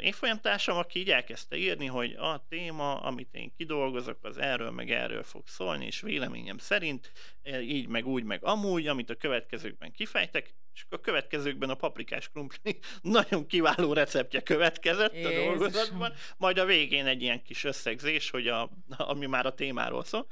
évfolyamtársam, 0.00 0.76
aki 0.76 0.98
így 0.98 1.10
elkezdte 1.10 1.56
írni, 1.56 1.86
hogy 1.86 2.12
a 2.12 2.44
téma, 2.48 3.00
amit 3.00 3.34
én 3.34 3.52
kidolgozok, 3.56 4.18
az 4.22 4.38
erről 4.38 4.70
meg 4.70 4.90
erről 4.90 5.22
fog 5.22 5.42
szólni, 5.46 5.86
és 5.86 6.00
véleményem 6.00 6.58
szerint 6.58 7.12
így 7.60 7.88
meg 7.88 8.06
úgy 8.06 8.24
meg 8.24 8.44
amúgy, 8.44 8.86
amit 8.86 9.10
a 9.10 9.14
következőkben 9.14 9.92
kifejtek, 9.92 10.54
és 10.74 10.84
a 10.88 11.00
következőkben 11.00 11.70
a 11.70 11.74
paprikás 11.74 12.28
krumpli 12.28 12.78
nagyon 13.02 13.46
kiváló 13.46 13.92
receptje 13.92 14.40
következett 14.40 15.14
Jézus. 15.14 15.32
a 15.32 15.44
dolgozatban, 15.44 16.12
majd 16.36 16.58
a 16.58 16.64
végén 16.64 17.06
egy 17.06 17.22
ilyen 17.22 17.42
kis 17.42 17.64
összegzés, 17.64 18.30
hogy 18.30 18.48
a, 18.48 18.70
ami 18.96 19.26
már 19.26 19.46
a 19.46 19.54
témáról 19.54 20.04
szól, 20.04 20.26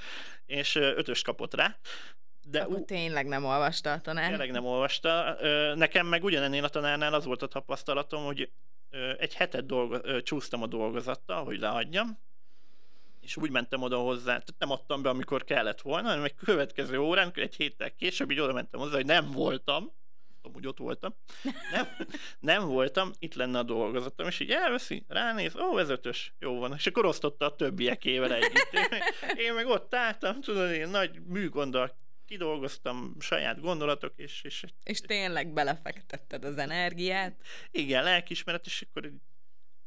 és 0.46 0.74
ötös 0.74 1.22
kapott 1.22 1.54
rá. 1.54 1.78
De 2.42 2.60
Akkor 2.60 2.76
ú, 2.76 2.84
tényleg 2.84 3.26
nem 3.26 3.44
olvasta 3.44 3.92
a 3.92 4.00
tanár. 4.00 4.28
Tényleg 4.28 4.50
nem 4.50 4.64
olvasta. 4.64 5.36
Nekem 5.74 6.06
meg 6.06 6.24
ugyanennél 6.24 6.64
a 6.64 6.68
tanárnál 6.68 7.14
az 7.14 7.24
volt 7.24 7.42
a 7.42 7.46
tapasztalatom, 7.46 8.24
hogy 8.24 8.50
egy 9.18 9.34
hetet 9.34 9.66
dolgo, 9.66 10.20
csúsztam 10.20 10.62
a 10.62 10.66
dolgozattal, 10.66 11.44
hogy 11.44 11.58
leadjam, 11.58 12.18
és 13.20 13.36
úgy 13.36 13.50
mentem 13.50 13.82
oda 13.82 13.98
hozzá, 13.98 14.24
tehát 14.24 14.54
nem 14.58 14.70
adtam 14.70 15.02
be, 15.02 15.08
amikor 15.08 15.44
kellett 15.44 15.80
volna, 15.80 16.08
hanem 16.08 16.24
egy 16.24 16.34
következő 16.34 16.98
órán, 16.98 17.30
egy 17.34 17.56
héttel 17.56 17.94
később 17.94 18.30
így 18.30 18.40
oda 18.40 18.52
mentem 18.52 18.80
hozzá, 18.80 18.94
hogy 18.94 19.06
nem 19.06 19.30
voltam, 19.30 19.92
amúgy 20.42 20.66
ott 20.66 20.78
voltam, 20.78 21.14
nem, 21.72 21.88
nem 22.52 22.66
voltam, 22.66 23.10
itt 23.18 23.34
lenne 23.34 23.58
a 23.58 23.62
dolgozatom, 23.62 24.26
és 24.26 24.40
így 24.40 24.50
elveszi, 24.50 25.04
ránéz, 25.08 25.56
ó, 25.56 25.78
ez 25.78 25.88
ötös, 25.88 26.34
jó 26.38 26.58
van, 26.58 26.72
és 26.76 26.86
akkor 26.86 27.04
osztotta 27.04 27.44
a 27.44 27.56
többiekével 27.56 28.34
együtt. 28.34 28.68
Én, 28.72 28.88
én 29.46 29.54
meg 29.54 29.66
ott 29.66 29.94
álltam, 29.94 30.40
tudod, 30.40 30.70
én 30.70 30.88
nagy 30.88 31.20
műgonddal 31.26 31.96
kidolgoztam 32.30 33.16
saját 33.18 33.60
gondolatok, 33.60 34.12
és... 34.16 34.42
És, 34.42 34.64
és 34.84 35.00
tényleg 35.00 35.52
belefektetted 35.52 36.44
az 36.44 36.58
energiát. 36.58 37.34
Igen, 37.70 38.04
lelkismeret, 38.04 38.66
és 38.66 38.86
akkor... 38.88 39.12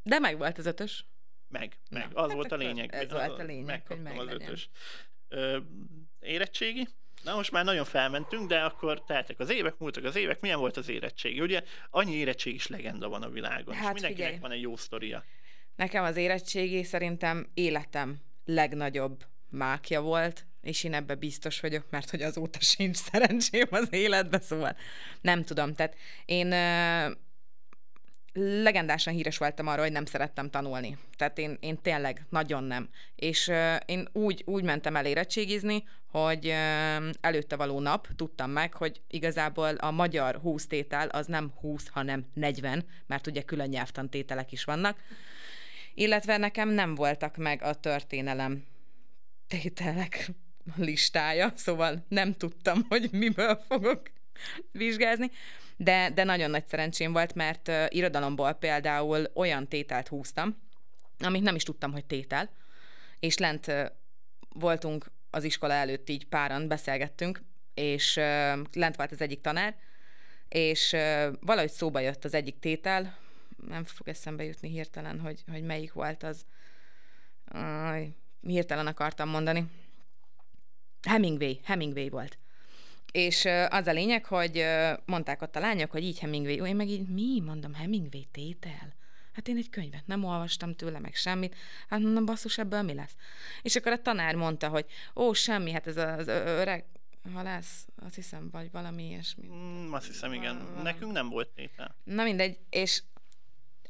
De 0.03 0.19
meg 0.19 0.37
volt 0.37 0.57
az 0.57 0.65
ötös. 0.65 1.05
Meg, 1.47 1.77
meg. 1.89 2.11
Na, 2.11 2.21
az 2.21 2.27
hát 2.27 2.33
volt 2.33 2.51
a 2.51 2.55
lényeg. 2.55 2.93
Ez 2.93 3.11
volt 3.11 3.39
a 3.39 3.43
lényeg, 3.43 3.87
hogy 3.87 4.01
meg 4.01 4.19
az 4.19 4.27
ötös. 4.27 4.69
Ö, 5.27 5.57
érettségi? 6.19 6.87
Na 7.23 7.35
most 7.35 7.51
már 7.51 7.65
nagyon 7.65 7.85
felmentünk, 7.85 8.49
de 8.49 8.59
akkor 8.63 9.03
teltek 9.03 9.39
az 9.39 9.49
évek, 9.49 9.77
múltak 9.77 10.03
az 10.03 10.15
évek, 10.15 10.39
milyen 10.39 10.59
volt 10.59 10.77
az 10.77 10.89
érettségi? 10.89 11.41
Ugye 11.41 11.63
annyi 11.89 12.13
érettség 12.13 12.53
is 12.53 12.67
legenda 12.67 13.09
van 13.09 13.23
a 13.23 13.29
világon, 13.29 13.75
hát 13.75 13.83
és 13.95 14.01
mindenkinek 14.01 14.25
figyelj. 14.25 14.39
van 14.39 14.51
egy 14.51 14.61
jó 14.61 14.75
sztoria. 14.75 15.23
Nekem 15.75 16.03
az 16.03 16.15
érettségi 16.15 16.83
szerintem 16.83 17.49
életem 17.53 18.21
legnagyobb 18.45 19.25
mákja 19.49 20.01
volt, 20.01 20.45
és 20.63 20.83
én 20.83 20.93
ebbe 20.93 21.15
biztos 21.15 21.59
vagyok, 21.59 21.85
mert 21.89 22.09
hogy 22.09 22.21
azóta 22.21 22.59
sincs 22.61 22.97
szerencsém 22.97 23.67
az 23.69 23.87
életbe, 23.91 24.39
szóval 24.39 24.75
nem 25.21 25.43
tudom. 25.43 25.73
Tehát 25.73 25.95
én 26.25 26.47
uh, 26.47 27.15
legendásan 28.63 29.13
híres 29.13 29.37
voltam 29.37 29.67
arra, 29.67 29.81
hogy 29.81 29.91
nem 29.91 30.05
szerettem 30.05 30.49
tanulni. 30.49 30.97
Tehát 31.17 31.37
én, 31.37 31.57
én 31.59 31.81
tényleg 31.81 32.25
nagyon 32.29 32.63
nem. 32.63 32.89
És 33.15 33.47
uh, 33.47 33.75
én 33.85 34.07
úgy, 34.11 34.43
úgy 34.45 34.63
mentem 34.63 34.95
el 34.95 35.05
érettségizni, 35.05 35.83
hogy 36.11 36.47
uh, 36.47 37.09
előtte 37.21 37.55
való 37.55 37.79
nap 37.79 38.07
tudtam 38.15 38.51
meg, 38.51 38.73
hogy 38.73 39.01
igazából 39.07 39.75
a 39.75 39.91
magyar 39.91 40.35
20 40.35 40.67
tétel 40.67 41.07
az 41.07 41.25
nem 41.25 41.51
20, 41.55 41.87
hanem 41.87 42.25
40, 42.33 42.85
mert 43.07 43.27
ugye 43.27 43.41
külön 43.41 43.69
nyelvtantételek 43.69 44.51
is 44.51 44.63
vannak. 44.63 44.99
Illetve 45.93 46.37
nekem 46.37 46.69
nem 46.69 46.95
voltak 46.95 47.37
meg 47.37 47.61
a 47.63 47.73
történelem 47.73 48.65
tételek 49.47 50.31
listája, 50.75 51.51
szóval 51.55 52.05
nem 52.07 52.33
tudtam, 52.33 52.85
hogy 52.89 53.09
miből 53.11 53.61
fogok 53.67 54.01
vizsgázni, 54.71 55.31
de, 55.77 56.09
de 56.13 56.23
nagyon 56.23 56.49
nagy 56.49 56.67
szerencsém 56.67 57.11
volt, 57.11 57.33
mert 57.33 57.71
irodalomból 57.87 58.53
például 58.53 59.27
olyan 59.33 59.67
tételt 59.67 60.07
húztam, 60.07 60.61
amit 61.19 61.43
nem 61.43 61.55
is 61.55 61.63
tudtam, 61.63 61.91
hogy 61.91 62.05
tétel, 62.05 62.49
és 63.19 63.37
lent 63.37 63.71
voltunk 64.49 65.11
az 65.29 65.43
iskola 65.43 65.73
előtt 65.73 66.09
így 66.09 66.27
páran, 66.27 66.67
beszélgettünk, 66.67 67.41
és 67.73 68.15
lent 68.73 68.95
volt 68.95 69.11
az 69.11 69.21
egyik 69.21 69.41
tanár, 69.41 69.75
és 70.49 70.95
valahogy 71.39 71.71
szóba 71.71 71.99
jött 71.99 72.25
az 72.25 72.33
egyik 72.33 72.59
tétel, 72.59 73.17
nem 73.67 73.83
fog 73.83 74.07
eszembe 74.07 74.43
jutni 74.43 74.69
hirtelen, 74.69 75.19
hogy, 75.19 75.43
hogy 75.51 75.63
melyik 75.63 75.93
volt 75.93 76.23
az. 76.23 76.45
Uh, 77.53 78.07
hirtelen 78.41 78.87
akartam 78.87 79.29
mondani. 79.29 79.65
Hemingway, 81.07 81.59
Hemingway 81.63 82.09
volt. 82.09 82.37
És 83.11 83.45
az 83.69 83.87
a 83.87 83.91
lényeg, 83.91 84.25
hogy 84.25 84.65
mondták 85.05 85.41
ott 85.41 85.55
a 85.55 85.59
lányok, 85.59 85.91
hogy 85.91 86.03
így 86.03 86.19
Hemingway, 86.19 86.67
én 86.67 86.75
meg 86.75 86.87
így, 86.87 87.07
mi, 87.07 87.39
mondom, 87.45 87.73
Hemingway 87.73 88.25
tétel? 88.31 88.93
Hát 89.33 89.47
én 89.47 89.57
egy 89.57 89.69
könyvet 89.69 90.07
nem 90.07 90.23
olvastam 90.23 90.75
tőle, 90.75 90.99
meg 90.99 91.15
semmit. 91.15 91.55
Hát 91.89 91.99
mondom, 91.99 92.25
basszus, 92.25 92.57
ebből 92.57 92.81
mi 92.81 92.93
lesz? 92.93 93.15
És 93.61 93.75
akkor 93.75 93.91
a 93.91 94.01
tanár 94.01 94.35
mondta, 94.35 94.67
hogy 94.67 94.85
ó, 95.15 95.33
semmi, 95.33 95.71
hát 95.71 95.87
ez 95.87 95.97
az 95.97 96.27
öreg 96.27 96.85
halász, 97.33 97.87
azt 98.05 98.15
hiszem, 98.15 98.49
vagy 98.51 98.71
valami 98.71 99.03
ilyesmi. 99.07 99.47
Mm, 99.47 99.93
azt 99.93 100.07
hiszem, 100.07 100.33
igen. 100.33 100.57
Val- 100.57 100.83
Nekünk 100.83 101.11
nem 101.11 101.29
volt 101.29 101.49
tétel. 101.49 101.95
Na 102.03 102.23
mindegy, 102.23 102.57
és 102.69 103.03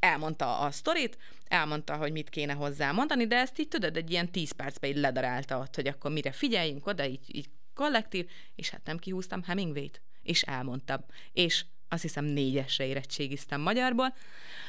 elmondta 0.03 0.59
a 0.59 0.71
sztorit, 0.71 1.17
elmondta, 1.47 1.95
hogy 1.95 2.11
mit 2.11 2.29
kéne 2.29 2.53
hozzá 2.53 2.91
mondani, 2.91 3.27
de 3.27 3.35
ezt 3.35 3.59
így 3.59 3.67
tudod, 3.67 3.97
egy 3.97 4.11
ilyen 4.11 4.31
tíz 4.31 4.51
percben 4.51 4.89
így 4.89 4.97
ledarálta 4.97 5.57
ott, 5.57 5.75
hogy 5.75 5.87
akkor 5.87 6.11
mire 6.11 6.31
figyeljünk 6.31 6.87
oda, 6.87 7.05
így, 7.05 7.35
így 7.35 7.49
kollektív, 7.73 8.29
és 8.55 8.69
hát 8.69 8.81
nem 8.85 8.97
kihúztam 8.97 9.43
Hemingway-t, 9.43 10.01
és 10.23 10.41
elmondtam. 10.41 11.05
És 11.33 11.65
azt 11.89 12.01
hiszem 12.01 12.25
négyesre 12.25 12.85
érettségiztem 12.85 13.61
magyarból. 13.61 14.13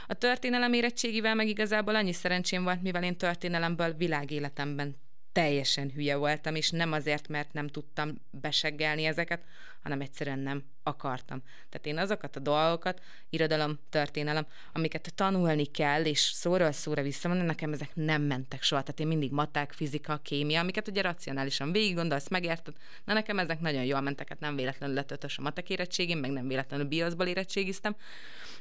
A 0.06 0.14
történelem 0.14 0.72
érettségivel 0.72 1.34
meg 1.34 1.48
igazából 1.48 1.94
annyi 1.94 2.12
szerencsém 2.12 2.62
volt, 2.62 2.82
mivel 2.82 3.02
én 3.02 3.16
történelemből 3.16 3.92
világéletemben 3.92 4.96
teljesen 5.32 5.90
hülye 5.90 6.16
voltam, 6.16 6.54
és 6.54 6.70
nem 6.70 6.92
azért, 6.92 7.28
mert 7.28 7.52
nem 7.52 7.68
tudtam 7.68 8.14
beseggelni 8.30 9.04
ezeket, 9.04 9.44
hanem 9.84 10.00
egyszerűen 10.00 10.38
nem 10.38 10.64
akartam. 10.82 11.42
Tehát 11.68 11.86
én 11.86 11.98
azokat 11.98 12.36
a 12.36 12.40
dolgokat, 12.40 13.02
irodalom, 13.30 13.78
történelem, 13.90 14.46
amiket 14.72 15.12
tanulni 15.14 15.64
kell, 15.64 16.04
és 16.04 16.18
szóról 16.18 16.72
szóra 16.72 17.02
visszamondani, 17.02 17.48
nekem 17.48 17.72
ezek 17.72 17.90
nem 17.94 18.22
mentek 18.22 18.62
soha. 18.62 18.82
Tehát 18.82 19.00
én 19.00 19.06
mindig 19.06 19.30
maták, 19.30 19.72
fizika, 19.72 20.20
kémia, 20.22 20.60
amiket 20.60 20.88
ugye 20.88 21.02
racionálisan 21.02 21.72
végig 21.72 21.94
gondolsz, 21.94 22.28
megérted. 22.28 22.74
Na 23.04 23.12
nekem 23.12 23.38
ezek 23.38 23.60
nagyon 23.60 23.84
jól 23.84 24.00
mentek, 24.00 24.28
hát 24.28 24.40
nem 24.40 24.56
véletlenül 24.56 24.94
lett 24.94 25.10
ötös 25.10 25.38
a 25.38 25.42
matek 25.42 25.70
érettségim, 25.70 26.18
meg 26.18 26.30
nem 26.30 26.48
véletlenül 26.48 26.86
bioszból 26.86 27.26
érettségiztem. 27.26 27.96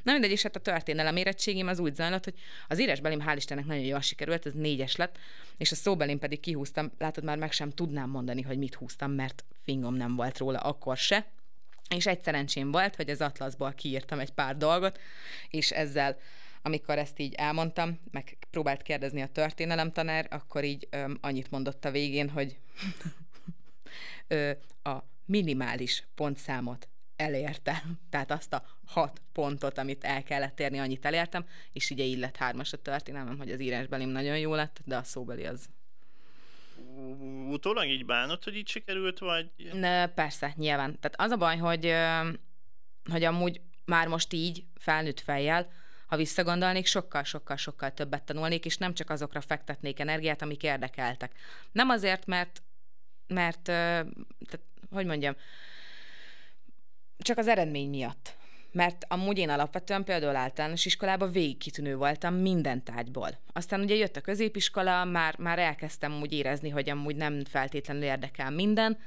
Na 0.02 0.12
mindegy, 0.12 0.30
és 0.30 0.42
hát 0.42 0.56
a 0.56 0.60
történelem 0.60 1.16
érettségim 1.16 1.68
az 1.68 1.78
úgy 1.78 1.94
zajlott, 1.94 2.24
hogy 2.24 2.34
az 2.68 2.80
írásbelim 2.80 3.22
hál' 3.26 3.36
Istennek 3.36 3.64
nagyon 3.64 3.84
jól 3.84 4.00
sikerült, 4.00 4.46
ez 4.46 4.52
négyes 4.52 4.96
lett, 4.96 5.18
és 5.56 5.72
a 5.72 5.74
szóbelim 5.74 6.18
pedig 6.18 6.40
kihúztam, 6.40 6.92
látod, 6.98 7.24
már 7.24 7.38
meg 7.38 7.52
sem 7.52 7.70
tudnám 7.70 8.10
mondani, 8.10 8.42
hogy 8.42 8.58
mit 8.58 8.74
húztam, 8.74 9.10
mert 9.10 9.44
fingom 9.64 9.94
nem 9.94 10.16
volt 10.16 10.38
róla 10.38 10.58
akkor 10.58 10.96
se, 10.96 11.26
és 11.88 12.06
egy 12.06 12.22
szerencsém 12.22 12.70
volt, 12.70 12.96
hogy 12.96 13.10
az 13.10 13.20
Atlaszból 13.20 13.72
kiírtam 13.72 14.18
egy 14.18 14.30
pár 14.30 14.56
dolgot, 14.56 15.00
és 15.48 15.70
ezzel 15.70 16.16
amikor 16.66 16.98
ezt 16.98 17.18
így 17.18 17.34
elmondtam, 17.34 18.00
meg 18.10 18.36
próbált 18.50 18.82
kérdezni 18.82 19.22
a 19.22 19.26
történelemtanár, 19.26 20.26
akkor 20.30 20.64
így 20.64 20.88
öm, 20.90 21.18
annyit 21.20 21.50
mondott 21.50 21.84
a 21.84 21.90
végén, 21.90 22.30
hogy 22.30 22.58
ö, 24.28 24.50
a 24.82 24.96
minimális 25.24 26.06
pontszámot 26.14 26.88
elérte. 27.16 27.82
Tehát 28.10 28.30
azt 28.30 28.52
a 28.52 28.64
hat 28.84 29.22
pontot, 29.32 29.78
amit 29.78 30.04
el 30.04 30.22
kellett 30.22 30.60
érni, 30.60 30.78
annyit 30.78 31.04
elértem, 31.04 31.44
és 31.72 31.90
ugye 31.90 32.04
így 32.04 32.18
lett 32.18 32.36
hármas 32.36 32.72
a 32.72 32.82
történelmem, 32.82 33.38
hogy 33.38 33.50
az 33.50 33.60
írásbelim 33.60 34.08
nagyon 34.08 34.38
jó 34.38 34.54
lett, 34.54 34.80
de 34.84 34.96
a 34.96 35.02
szóbeli 35.02 35.46
az 35.46 35.68
utólag 37.50 37.88
így 37.88 38.06
bánod, 38.06 38.44
hogy 38.44 38.56
így 38.56 38.68
sikerült, 38.68 39.18
vagy? 39.18 39.50
Ne, 39.72 40.06
persze, 40.06 40.52
nyilván. 40.56 40.98
Tehát 41.00 41.14
az 41.20 41.30
a 41.30 41.36
baj, 41.36 41.56
hogy, 41.56 41.94
hogy 43.10 43.24
amúgy 43.24 43.60
már 43.84 44.08
most 44.08 44.32
így, 44.32 44.64
felnőtt 44.78 45.20
fejjel, 45.20 45.72
ha 46.06 46.16
visszagondolnék, 46.16 46.86
sokkal-sokkal-sokkal 46.86 47.92
többet 47.92 48.22
tanulnék, 48.22 48.64
és 48.64 48.76
nem 48.76 48.94
csak 48.94 49.10
azokra 49.10 49.40
fektetnék 49.40 50.00
energiát, 50.00 50.42
amik 50.42 50.62
érdekeltek. 50.62 51.32
Nem 51.72 51.88
azért, 51.88 52.26
mert, 52.26 52.62
mert 53.26 53.62
tehát, 53.62 54.60
hogy 54.90 55.06
mondjam, 55.06 55.36
csak 57.18 57.38
az 57.38 57.48
eredmény 57.48 57.88
miatt. 57.88 58.36
Mert 58.74 59.04
amúgy 59.08 59.38
én 59.38 59.50
alapvetően 59.50 60.04
például 60.04 60.36
általános 60.36 60.84
iskolában 60.84 61.32
végig 61.32 61.58
kitűnő 61.58 61.96
voltam 61.96 62.34
minden 62.34 62.84
tárgyból. 62.84 63.28
Aztán 63.52 63.80
ugye 63.80 63.94
jött 63.94 64.16
a 64.16 64.20
középiskola, 64.20 65.04
már, 65.04 65.38
már 65.38 65.58
elkezdtem 65.58 66.20
úgy 66.20 66.32
érezni, 66.32 66.68
hogy 66.68 66.90
amúgy 66.90 67.16
nem 67.16 67.44
feltétlenül 67.44 68.02
érdekel 68.02 68.50
minden, 68.50 68.98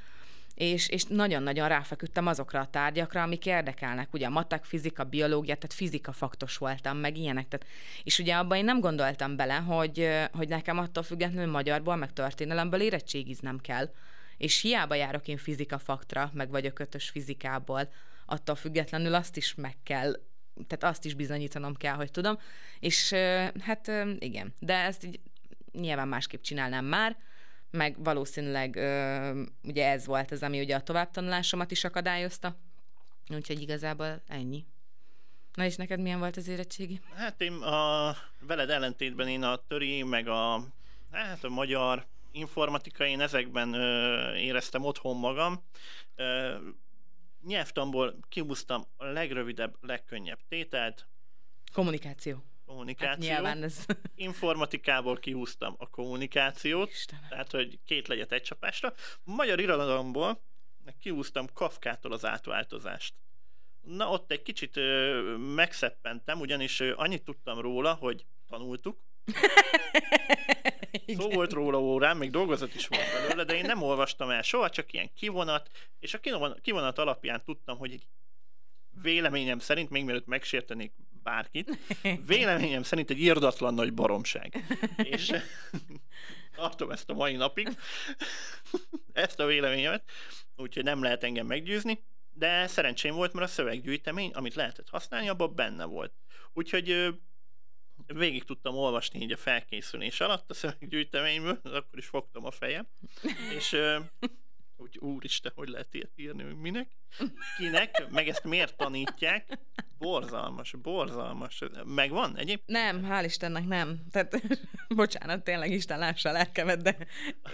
és, 0.56 0.90
és 0.90 1.04
nagyon-nagyon 1.04 1.68
ráfeküdtem 1.68 2.28
azokra 2.28 2.60
a 2.60 2.68
tárgyakra, 2.68 3.22
amik 3.22 3.46
érdekelnek. 3.46 4.14
Ugye 4.14 4.26
a 4.26 4.30
matek, 4.30 4.66
fizika, 4.66 5.04
biológia, 5.04 5.56
tehát 5.56 5.74
fizika 5.74 6.12
faktos 6.12 6.58
voltam, 6.58 6.98
meg 6.98 7.18
ilyenek. 7.18 7.48
Tehát, 7.48 7.66
és 8.04 8.20
ugye 8.20 8.36
abban 8.36 8.58
én 8.58 8.64
nem 8.64 8.80
gondoltam 8.80 9.36
bele, 9.36 9.54
hogy, 9.54 10.10
hogy 10.32 10.48
nekem 10.48 10.78
attól 10.78 11.04
függetlenül 11.04 11.52
magyarból, 11.52 11.96
meg 11.96 12.14
történelemből 12.14 12.82
érettségiznem 12.82 13.58
kell. 13.58 13.90
És 14.38 14.62
hiába 14.62 14.96
járok 14.96 15.28
én 15.28 15.38
fizika 15.38 15.78
faktra, 15.78 16.32
meg 16.34 16.50
vagyok 16.50 16.80
ötös 16.80 17.10
fizikából, 17.10 17.90
attól 18.28 18.56
függetlenül 18.56 19.14
azt 19.14 19.38
is 19.38 19.56
meg 19.56 19.76
kell 19.84 20.14
tehát 20.68 20.96
azt 20.96 21.06
is 21.06 21.14
bizonyítanom 21.14 21.76
kell, 21.76 21.94
hogy 21.94 22.12
tudom. 22.12 22.40
És 22.80 23.14
hát 23.60 23.92
igen, 24.20 24.54
de 24.60 24.74
ezt 24.74 25.04
így 25.04 25.20
nyilván 25.72 26.08
másképp 26.08 26.42
csinálnám 26.42 26.86
már, 26.86 27.18
meg 27.72 28.04
valószínűleg 28.04 28.76
ugye 29.64 29.88
ez 29.88 30.06
volt 30.06 30.32
az, 30.32 30.44
ami 30.44 30.60
ugye 30.60 30.76
a 30.76 30.82
továbbtanulásomat 30.82 31.72
is 31.72 31.84
akadályozta. 31.84 32.58
Úgyhogy 33.30 33.62
igazából 33.62 34.22
ennyi. 34.28 34.66
Na 35.54 35.66
és 35.66 35.76
neked 35.76 36.00
milyen 36.00 36.20
volt 36.20 36.38
az 36.38 36.48
érettségi? 36.48 37.02
Hát 37.16 37.42
én 37.42 37.54
a 37.54 38.16
veled 38.40 38.70
ellentétben 38.70 39.28
én 39.28 39.44
a 39.44 39.56
töri, 39.68 40.04
meg 40.04 40.28
a, 40.28 40.64
hát 41.12 41.44
a 41.44 41.50
magyar 41.50 42.06
informatika, 42.32 43.06
én 43.06 43.22
ezekben 43.22 43.74
ö, 43.74 44.34
éreztem 44.36 44.84
otthon 44.84 45.18
magam. 45.18 45.64
Ö, 46.16 46.56
nyelvtamból 47.42 48.20
kihúztam 48.30 48.86
a 48.96 49.06
legrövidebb, 49.06 49.76
legkönnyebb 49.82 50.40
tételt. 50.48 51.08
Kommunikáció 51.74 52.44
kommunikáció. 52.68 53.08
Hát 53.10 53.18
nyilván 53.18 53.64
ez... 53.64 53.86
Informatikából 54.16 55.18
kihúztam 55.18 55.76
a 55.78 55.90
kommunikációt, 55.90 56.90
Istenem. 56.90 57.30
tehát 57.30 57.52
hogy 57.52 57.80
két 57.86 58.08
legyet 58.08 58.32
egy 58.32 58.42
csapásra. 58.42 58.94
Magyar 59.24 59.60
irodalomból 59.60 60.42
kihúztam 61.00 61.46
Kafkától 61.54 62.12
az 62.12 62.26
átváltozást. 62.26 63.14
Na 63.82 64.10
ott 64.10 64.32
egy 64.32 64.42
kicsit 64.42 64.78
ö, 64.78 65.36
megszeppentem, 65.38 66.40
ugyanis 66.40 66.80
ö, 66.80 66.94
annyit 66.96 67.24
tudtam 67.24 67.60
róla, 67.60 67.94
hogy 67.94 68.26
tanultuk. 68.48 69.00
Szó 71.18 71.30
volt 71.30 71.52
róla 71.52 71.80
órán, 71.80 72.18
még 72.18 72.32
dolgozat 72.32 72.76
is 72.76 72.88
volt 72.88 73.12
belőle, 73.14 73.44
de 73.44 73.56
én 73.56 73.66
nem 73.66 73.82
olvastam 73.82 74.30
el 74.30 74.42
soha, 74.42 74.70
csak 74.70 74.94
ilyen 74.94 75.14
kivonat, 75.14 75.70
és 76.00 76.14
a 76.14 76.20
kivonat 76.62 76.98
alapján 76.98 77.44
tudtam, 77.44 77.78
hogy 77.78 77.92
egy 77.92 78.08
véleményem 79.02 79.60
szerint, 79.60 79.90
még 79.90 80.04
mielőtt 80.04 80.28
megsértenék 80.28 80.94
bárkit, 81.24 81.78
véleményem 82.26 82.84
szerint 82.84 83.10
egy 83.10 83.20
irdatlan 83.20 83.74
nagy 83.74 83.94
baromság. 83.94 84.66
És 84.98 85.32
tartom 86.56 86.92
ezt 86.92 87.10
a 87.10 87.14
mai 87.14 87.36
napig, 87.36 87.78
ezt 89.14 89.40
a 89.40 89.46
véleményemet, 89.46 90.04
úgyhogy 90.56 90.84
nem 90.84 91.04
lehet 91.04 91.24
engem 91.24 91.46
meggyőzni, 91.46 92.04
de 92.34 92.68
szerencsém 92.68 93.16
volt, 93.16 93.34
mert 93.34 93.48
a 93.48 93.52
szöveggyűjtemény, 93.52 94.32
amit 94.34 94.56
lehetett 94.56 94.90
használni, 94.90 95.30
abban 95.30 95.56
benne 95.56 95.86
volt. 95.86 96.14
Úgyhogy 96.54 97.16
végig 98.06 98.44
tudtam 98.44 98.76
olvasni 98.76 99.22
így 99.22 99.32
a 99.32 99.38
felkészülés 99.38 100.20
alatt 100.20 100.50
a 100.50 100.54
szöveggyűjteményből, 100.54 101.60
akkor 101.64 102.00
is 102.00 102.06
fogtam 102.06 102.46
a 102.46 102.52
fejem, 102.52 102.88
és 103.56 103.76
hogy 104.78 104.98
úristen, 105.00 105.52
hogy 105.56 105.68
lehet 105.68 105.94
ilyet 105.94 106.12
írni, 106.16 106.44
hogy 106.44 106.56
minek, 106.56 106.88
kinek, 107.58 108.10
meg 108.10 108.28
ezt 108.28 108.44
miért 108.44 108.78
tanítják. 108.78 109.60
Borzalmas, 109.98 110.72
borzalmas. 110.72 111.64
Megvan 111.86 112.38
egyébként? 112.38 112.68
Nem, 112.68 113.08
hál' 113.10 113.24
Istennek 113.26 113.66
nem. 113.66 114.00
Tehát, 114.12 114.42
bocsánat, 114.96 115.44
tényleg 115.44 115.72
Isten 115.72 116.00
lássa 116.00 116.30
a 116.30 116.32
lelkemet, 116.32 116.82
de 116.82 116.98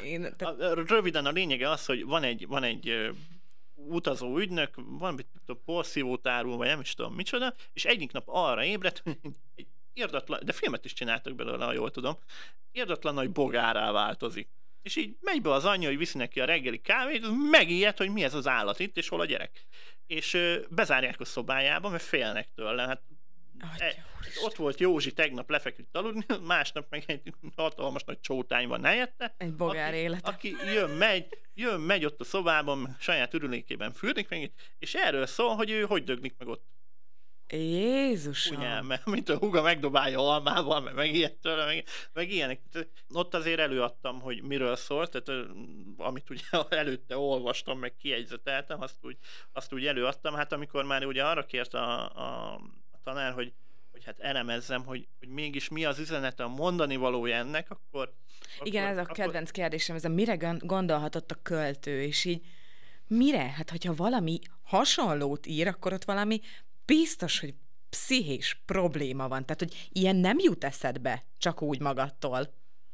én... 0.03 0.33
Tehát... 0.37 0.59
A, 0.59 0.73
röviden 0.73 1.25
a 1.25 1.31
lényege 1.31 1.69
az, 1.69 1.85
hogy 1.85 2.05
van 2.05 2.23
egy, 2.23 2.47
van 2.47 2.63
egy 2.63 3.11
utazó 3.75 4.37
ügynök, 4.37 4.69
van 4.75 5.25
a 5.45 5.53
porszívót 5.53 6.27
árul, 6.27 6.57
vagy 6.57 6.67
nem 6.67 6.79
is 6.79 6.93
tudom 6.93 7.13
micsoda, 7.13 7.53
és 7.73 7.85
egyik 7.85 8.11
nap 8.11 8.23
arra 8.25 8.63
ébredt, 8.63 8.99
hogy 8.99 9.17
egy 9.55 9.67
irdatlan, 9.93 10.39
de 10.43 10.51
filmet 10.51 10.85
is 10.85 10.93
csináltak 10.93 11.35
belőle, 11.35 11.65
ha 11.65 11.73
jól 11.73 11.91
tudom, 11.91 12.17
irdatlan 12.71 13.13
nagy 13.13 13.31
bogárá 13.31 13.91
változik. 13.91 14.49
És 14.81 14.95
így 14.95 15.17
megy 15.21 15.41
be 15.41 15.51
az 15.51 15.65
anyja, 15.65 15.87
hogy 15.87 15.97
viszi 15.97 16.17
neki 16.17 16.39
a 16.39 16.45
reggeli 16.45 16.81
kávét, 16.81 17.25
megijed, 17.51 17.97
hogy 17.97 18.09
mi 18.09 18.23
ez 18.23 18.33
az 18.33 18.47
állat 18.47 18.79
itt, 18.79 18.97
és 18.97 19.07
hol 19.07 19.19
a 19.19 19.25
gyerek. 19.25 19.65
És 20.07 20.33
ö, 20.33 20.59
bezárják 20.69 21.19
a 21.19 21.25
szobájába, 21.25 21.89
mert 21.89 22.03
félnek 22.03 22.47
tőle. 22.55 22.85
Hát 22.85 23.01
e, 23.77 24.05
ott 24.43 24.55
volt 24.55 24.79
Józsi 24.79 25.13
tegnap 25.13 25.49
lefeküdt 25.49 25.97
aludni, 25.97 26.25
másnap 26.41 26.85
meg 26.89 27.03
egy 27.07 27.33
hatalmas 27.55 28.03
nagy 28.03 28.19
csótány 28.19 28.67
van 28.67 28.83
helyette. 28.83 29.35
Egy 29.37 29.53
bogár 29.53 29.89
aki, 29.89 29.97
élet. 29.97 30.27
Aki 30.27 30.55
jön, 30.73 30.89
megy, 30.89 31.37
jön, 31.53 31.79
megy 31.79 32.05
ott 32.05 32.19
a 32.19 32.23
szobában, 32.23 32.95
saját 32.99 33.33
örülékében 33.33 33.93
fürdik 33.93 34.29
meg, 34.29 34.51
és 34.79 34.93
erről 34.93 35.25
szól, 35.25 35.55
hogy 35.55 35.69
ő 35.69 35.83
hogy 35.83 36.03
döglik 36.03 36.35
meg 36.37 36.47
ott. 36.47 36.65
Jézusom! 37.57 38.57
Ugye, 38.57 38.81
mert 38.81 39.05
mint 39.05 39.29
a 39.29 39.37
húga 39.37 39.61
megdobálja 39.61 40.19
almával, 40.19 40.81
meg, 40.81 40.93
meg 40.93 41.13
ilyet 41.13 41.33
tőle, 41.33 41.65
meg, 41.65 41.83
meg 42.13 42.31
ilyenek. 42.31 42.61
Ott 43.13 43.33
azért 43.33 43.59
előadtam, 43.59 44.21
hogy 44.21 44.41
miről 44.41 44.75
szólt, 44.75 45.11
tehát 45.11 45.45
amit 45.97 46.29
ugye 46.29 46.43
előtte 46.69 47.17
olvastam, 47.17 47.79
meg 47.79 47.95
kiegyzeteltem, 47.95 48.81
azt 48.81 48.97
úgy, 49.01 49.17
azt 49.51 49.73
úgy 49.73 49.85
előadtam. 49.85 50.33
Hát 50.33 50.51
amikor 50.51 50.83
már 50.83 51.05
ugye 51.05 51.23
arra 51.23 51.45
kért 51.45 51.73
a, 51.73 52.15
a, 52.15 52.53
a 52.91 52.99
tanár, 53.03 53.33
hogy 53.33 53.53
hogy 53.93 54.03
hát 54.03 54.19
elemezzem, 54.19 54.85
hogy, 54.85 55.07
hogy 55.19 55.27
mégis 55.27 55.69
mi 55.69 55.85
az 55.85 55.99
üzenete, 55.99 56.43
a 56.43 56.47
mondani 56.47 56.95
valója 56.95 57.35
ennek, 57.35 57.69
akkor... 57.69 58.13
Igen, 58.63 58.83
akkor, 58.83 58.91
ez 58.91 58.97
a 58.97 59.01
akkor... 59.01 59.15
kedvenc 59.15 59.51
kérdésem, 59.51 59.95
ez 59.95 60.05
a 60.05 60.09
mire 60.09 60.35
gondolhatott 60.59 61.31
a 61.31 61.39
költő, 61.41 62.01
és 62.01 62.25
így 62.25 62.41
mire? 63.07 63.49
Hát, 63.49 63.69
hogyha 63.69 63.93
valami 63.93 64.39
hasonlót 64.63 65.45
ír, 65.45 65.67
akkor 65.67 65.93
ott 65.93 66.03
valami 66.03 66.41
biztos, 66.85 67.39
hogy 67.39 67.53
pszichés 67.89 68.61
probléma 68.65 69.27
van. 69.27 69.45
Tehát, 69.45 69.59
hogy 69.59 69.87
ilyen 69.91 70.15
nem 70.15 70.37
jut 70.39 70.63
eszedbe 70.63 71.23
csak 71.37 71.61
úgy 71.61 71.79
magadtól. 71.79 72.31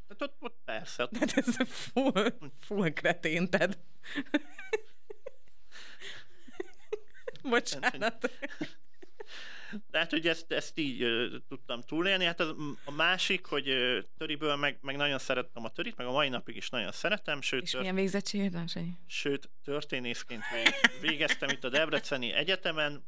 Tehát 0.08 0.21
ott, 0.21 0.36
ott 0.39 0.58
persze. 0.65 1.08
Tehát 1.08 1.38
ez 1.47 1.56
full, 1.67 2.38
full 2.60 2.89
kretén, 2.89 3.49
tehát... 3.49 3.78
Bocsánat. 7.41 8.32
Tehát, 9.91 10.12
hogy 10.12 10.28
ezt, 10.28 10.52
ezt 10.52 10.78
így 10.78 11.04
uh, 11.04 11.25
tudtam 11.47 11.82
túlélni. 11.82 12.23
Hát 12.23 12.39
az, 12.39 12.56
a 12.86 12.91
másik, 12.91 13.45
hogy 13.45 13.69
uh, 13.69 13.97
töriből 14.17 14.56
meg, 14.56 14.78
meg 14.82 14.95
nagyon 14.95 15.19
szerettem 15.19 15.63
a 15.63 15.69
törit, 15.69 15.97
meg 15.97 16.08
a 16.08 16.12
mai 16.12 16.30
napig 16.30 16.56
is 16.56 16.69
nagyon 16.69 16.91
szeretem. 16.91 17.41
Sőt, 17.41 17.62
És 17.62 17.69
tört... 17.69 17.82
milyen 17.82 17.97
végzettséged 17.97 18.54
van, 18.54 18.67
Sanyi? 18.67 18.91
Sőt, 19.08 19.49
történészként 19.63 20.43
végeztem 21.02 21.49
itt 21.49 21.63
a 21.63 21.69
Debreceni 21.69 22.32
Egyetemen, 22.32 23.04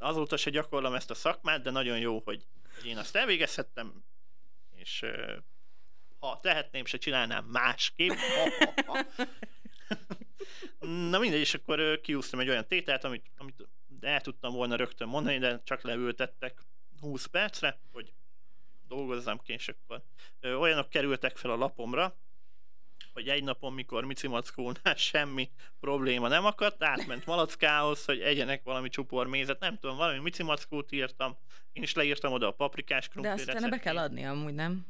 azóta 0.00 0.36
se 0.36 0.50
gyakorlom 0.50 0.94
ezt 0.94 1.10
a 1.10 1.14
szakmát, 1.14 1.62
de 1.62 1.70
nagyon 1.70 1.98
jó, 1.98 2.20
hogy 2.24 2.46
én 2.84 2.98
azt 2.98 3.16
elvégezhettem, 3.16 4.04
és 4.74 5.04
ha 6.18 6.38
tehetném, 6.42 6.84
se 6.84 6.98
csinálnám 6.98 7.44
másképp. 7.44 8.10
Ha, 8.10 8.50
ha, 8.86 8.92
ha. 8.92 9.26
Na 10.86 11.18
mindegy, 11.18 11.40
és 11.40 11.54
akkor 11.54 12.00
kiúztam 12.00 12.40
egy 12.40 12.48
olyan 12.48 12.66
tételt, 12.66 13.04
amit, 13.04 13.30
amit 13.36 13.68
el 14.00 14.20
tudtam 14.20 14.52
volna 14.52 14.76
rögtön 14.76 15.08
mondani, 15.08 15.38
de 15.38 15.60
csak 15.64 15.82
leültettek 15.82 16.62
20 17.00 17.26
percre, 17.26 17.80
hogy 17.92 18.12
dolgozzam 18.88 19.38
ki, 19.38 19.52
és 19.52 19.68
akkor 19.68 20.02
olyanok 20.42 20.88
kerültek 20.88 21.36
fel 21.36 21.50
a 21.50 21.56
lapomra, 21.56 22.16
hogy 23.12 23.28
egy 23.28 23.42
napon, 23.42 23.72
mikor 23.72 24.04
Mici 24.04 24.28
Mackónál 24.28 24.94
semmi 25.12 25.50
probléma 25.80 26.28
nem 26.28 26.44
akadt, 26.44 26.82
átment 26.82 27.26
Malackához, 27.26 28.04
hogy 28.04 28.20
egyenek 28.20 28.62
valami 28.62 28.88
csupor 28.88 29.26
mézet, 29.26 29.60
nem 29.60 29.78
tudom, 29.78 29.96
valami 29.96 30.18
Mici 30.18 30.42
Mackót 30.42 30.92
írtam, 30.92 31.36
én 31.72 31.82
is 31.82 31.94
leírtam 31.94 32.32
oda 32.32 32.46
a 32.46 32.52
paprikás 32.52 33.08
krumpli 33.08 33.44
De 33.44 33.52
azt 33.52 33.70
be 33.70 33.78
kell 33.78 33.98
adni 33.98 34.26
amúgy, 34.26 34.54
nem? 34.54 34.86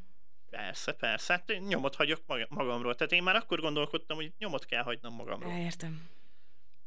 Persze, 0.50 0.92
persze, 0.92 1.32
hát 1.32 1.50
én 1.50 1.62
nyomot 1.62 1.94
hagyok 1.94 2.20
magamról. 2.48 2.94
Tehát 2.94 3.12
én 3.12 3.22
már 3.22 3.36
akkor 3.36 3.60
gondolkodtam, 3.60 4.16
hogy 4.16 4.32
nyomot 4.38 4.64
kell 4.64 4.82
hagynom 4.82 5.14
magamról. 5.14 5.52
Értem. 5.52 6.08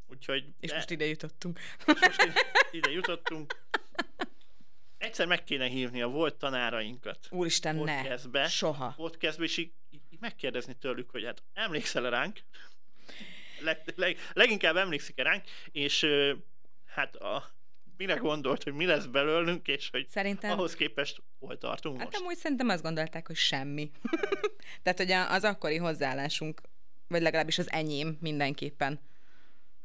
Úgyhogy... 0.07 0.45
És 0.59 0.69
de... 0.69 0.75
most 0.75 0.89
ide 0.89 1.05
jutottunk. 1.05 1.59
És 1.77 1.99
most 1.99 2.23
ide, 2.23 2.41
ide 2.71 2.91
jutottunk. 2.91 3.65
Egyszer 4.97 5.27
meg 5.27 5.43
kéne 5.43 5.65
hívni 5.65 6.01
a 6.01 6.07
volt 6.07 6.35
tanárainkat. 6.35 7.27
Úristen, 7.29 7.75
ne. 7.75 8.47
Soha. 8.47 8.93
Podcastbe, 8.95 9.43
és 9.43 9.57
így 9.57 9.71
megkérdezni 10.23 10.73
tőlük, 10.73 11.09
hogy 11.09 11.23
hát 11.23 11.43
emlékszel 11.53 12.09
ránk? 12.09 12.39
Leg, 13.59 13.81
leg, 13.95 14.17
leginkább 14.33 14.75
emlékszik 14.75 15.21
ránk, 15.21 15.43
és 15.71 16.05
hát 16.85 17.15
a 17.15 17.51
mire 17.97 18.15
gondolt, 18.15 18.63
hogy 18.63 18.73
mi 18.73 18.85
lesz 18.85 19.05
belőlünk, 19.05 19.67
és 19.67 19.89
hogy 19.89 20.07
szerintem... 20.07 20.51
ahhoz 20.51 20.75
képest 20.75 21.21
hol 21.39 21.57
tartunk 21.57 21.97
hát 21.97 22.05
most? 22.05 22.19
amúgy 22.19 22.35
szerintem 22.35 22.69
azt 22.69 22.83
gondolták, 22.83 23.27
hogy 23.27 23.35
semmi. 23.35 23.91
Tehát, 24.83 24.97
hogy 24.97 25.11
az 25.11 25.43
akkori 25.43 25.77
hozzáállásunk, 25.77 26.61
vagy 27.07 27.21
legalábbis 27.21 27.57
az 27.57 27.71
enyém 27.71 28.17
mindenképpen, 28.21 28.99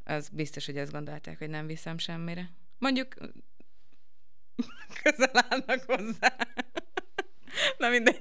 az 0.05 0.29
biztos, 0.29 0.66
hogy 0.66 0.79
azt 0.79 0.92
gondolták, 0.92 1.38
hogy 1.38 1.51
nem 1.51 1.66
viszem 1.66 1.98
semmire. 1.98 2.51
Mondjuk 2.79 3.14
közel 5.03 5.31
állnak 5.48 5.83
hozzá. 5.87 6.37
Na 7.79 7.88
mindegy. 7.88 8.20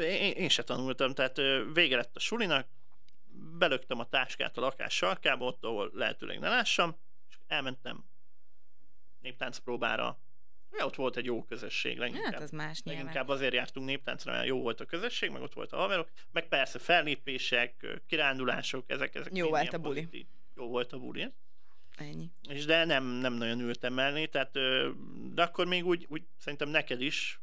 Én, 0.00 0.32
én 0.32 0.48
se 0.48 0.62
tanultam, 0.62 1.14
tehát 1.14 1.40
vége 1.72 1.96
lett 1.96 2.16
a 2.16 2.20
sulinak, 2.20 2.66
belöktem 3.58 3.98
a 3.98 4.08
táskát 4.08 4.58
a 4.58 4.60
lakás 4.60 4.94
sarkába, 4.94 5.44
ott, 5.44 5.64
ahol 5.64 5.90
lehetőleg 5.94 6.38
ne 6.38 6.48
lássam, 6.48 6.96
és 7.28 7.36
elmentem 7.46 8.04
néptánc 9.20 9.58
próbára. 9.58 10.18
Ja, 10.78 10.84
ott 10.84 10.94
volt 10.94 11.16
egy 11.16 11.24
jó 11.24 11.44
közösség, 11.44 11.98
leginkább. 11.98 12.32
Hát 12.32 12.42
az 12.42 12.50
más 12.50 12.82
nyilván. 12.82 13.04
Leginkább 13.04 13.28
azért 13.28 13.54
jártunk 13.54 13.86
néptáncra, 13.86 14.32
mert 14.32 14.46
jó 14.46 14.60
volt 14.60 14.80
a 14.80 14.84
közösség, 14.84 15.30
meg 15.30 15.42
ott 15.42 15.54
volt 15.54 15.72
a 15.72 15.76
haverok, 15.76 16.10
meg 16.30 16.48
persze 16.48 16.78
fellépések, 16.78 18.00
kirándulások, 18.06 18.90
ezek, 18.90 19.14
ezek 19.14 19.36
Jó 19.36 19.48
volt 19.48 19.72
a 19.72 19.78
buli. 19.78 19.94
Pozitív. 19.94 20.26
Jó 20.56 20.68
volt 20.68 20.92
a 20.92 20.98
buli. 20.98 21.32
Ennyi. 21.96 22.30
És 22.48 22.64
de 22.64 22.84
nem, 22.84 23.04
nem 23.04 23.32
nagyon 23.32 23.60
ültem 23.60 23.92
mellé, 23.92 24.26
tehát, 24.26 24.52
de 25.34 25.42
akkor 25.42 25.66
még 25.66 25.86
úgy, 25.86 26.06
úgy 26.08 26.22
szerintem 26.38 26.68
neked 26.68 27.00
is 27.00 27.40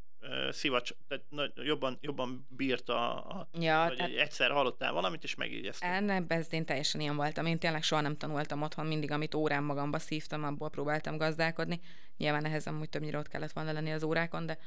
szivacs, 0.50 0.90
tehát 1.08 1.52
jobban, 1.54 1.98
jobban 2.00 2.46
bírta, 2.48 3.22
a, 3.22 3.48
ja, 3.52 3.92
tehát... 3.96 4.10
egyszer 4.10 4.50
hallottál 4.50 4.92
valamit, 4.92 5.22
és 5.22 5.34
megígyeztél. 5.34 6.00
Nem, 6.00 6.24
ez 6.28 6.46
én 6.50 6.64
teljesen 6.64 7.00
ilyen 7.00 7.16
voltam. 7.16 7.46
Én 7.46 7.58
tényleg 7.58 7.82
soha 7.82 8.00
nem 8.00 8.16
tanultam 8.16 8.62
otthon, 8.62 8.86
mindig, 8.86 9.10
amit 9.10 9.34
órán 9.34 9.62
magamba 9.62 9.98
szívtam, 9.98 10.44
abból 10.44 10.70
próbáltam 10.70 11.16
gazdálkodni. 11.16 11.80
Nyilván 12.16 12.44
ehhez 12.44 12.66
amúgy 12.66 12.88
többnyire 12.88 13.18
ott 13.18 13.28
kellett 13.28 13.52
volna 13.52 13.72
lenni 13.72 13.92
az 13.92 14.02
órákon, 14.02 14.46
de 14.46 14.58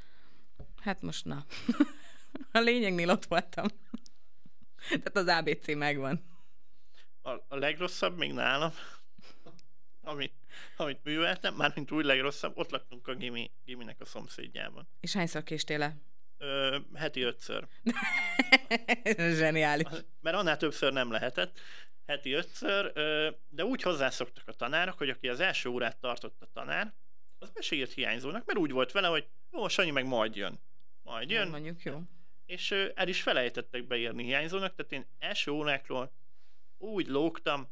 hát 0.82 1.02
most 1.02 1.26
na. 1.26 1.46
a 2.52 2.60
lényegnél 2.60 3.10
ott 3.10 3.26
voltam. 3.26 3.66
tehát 5.04 5.18
az 5.18 5.28
ABC 5.28 5.76
megvan. 5.76 6.32
A, 7.22 7.30
a 7.30 7.56
legrosszabb 7.56 8.18
még 8.18 8.34
nálam, 8.34 8.74
amit, 10.04 10.34
amit 10.78 11.04
műveltem, 11.04 11.56
mármint 11.56 11.92
úgy 11.92 12.06
legrosszabb, 12.06 12.58
ott 12.58 12.70
laktunk 12.70 13.08
a 13.08 13.16
gimi, 13.16 13.52
giminek 13.66 14.02
a 14.02 14.06
szomszédjában. 14.06 14.88
És 15.00 15.13
hányszor 15.13 15.44
késtél 15.44 15.78
le? 15.78 15.96
Ö, 16.38 16.78
heti 16.94 17.22
ötször. 17.22 17.68
Zseniális. 19.38 19.88
Mert 20.22 20.36
annál 20.36 20.58
többször 20.58 20.94
nem 20.94 21.12
lehetett. 21.12 21.60
Heti 22.06 22.32
ötször, 22.32 22.92
ö, 22.94 23.30
de 23.50 23.66
úgy 23.66 23.82
hozzászoktak 23.82 24.48
a 24.48 24.54
tanárok, 24.54 24.98
hogy 24.98 25.10
aki 25.10 25.28
az 25.28 25.39
első 25.39 25.70
órát 25.70 25.98
tartott 25.98 26.42
a 26.42 26.50
tanár, 26.54 26.94
az 27.39 27.52
mesélt 27.54 27.94
hiányzónak, 27.94 28.46
mert 28.46 28.60
úgy 28.60 28.72
volt 28.72 28.92
vele, 28.92 29.08
hogy 29.08 29.28
jó, 29.52 29.68
Sanyi 29.68 29.92
meg 29.92 30.06
majd 30.06 30.36
jön. 30.36 30.60
Majd 31.04 31.30
jön. 31.30 31.48
Mondjuk 31.48 31.84
jó. 31.84 32.02
És 32.46 32.72
ö, 32.72 32.89
el 32.96 33.08
is 33.08 33.22
felejtettek 33.22 33.88
beírni 33.88 34.24
hiányzónak, 34.24 34.76
tehát 34.76 34.92
én 34.92 35.06
első 35.20 35.52
órákról 35.52 36.12
úgy 36.78 37.08
lógtam, 37.08 37.70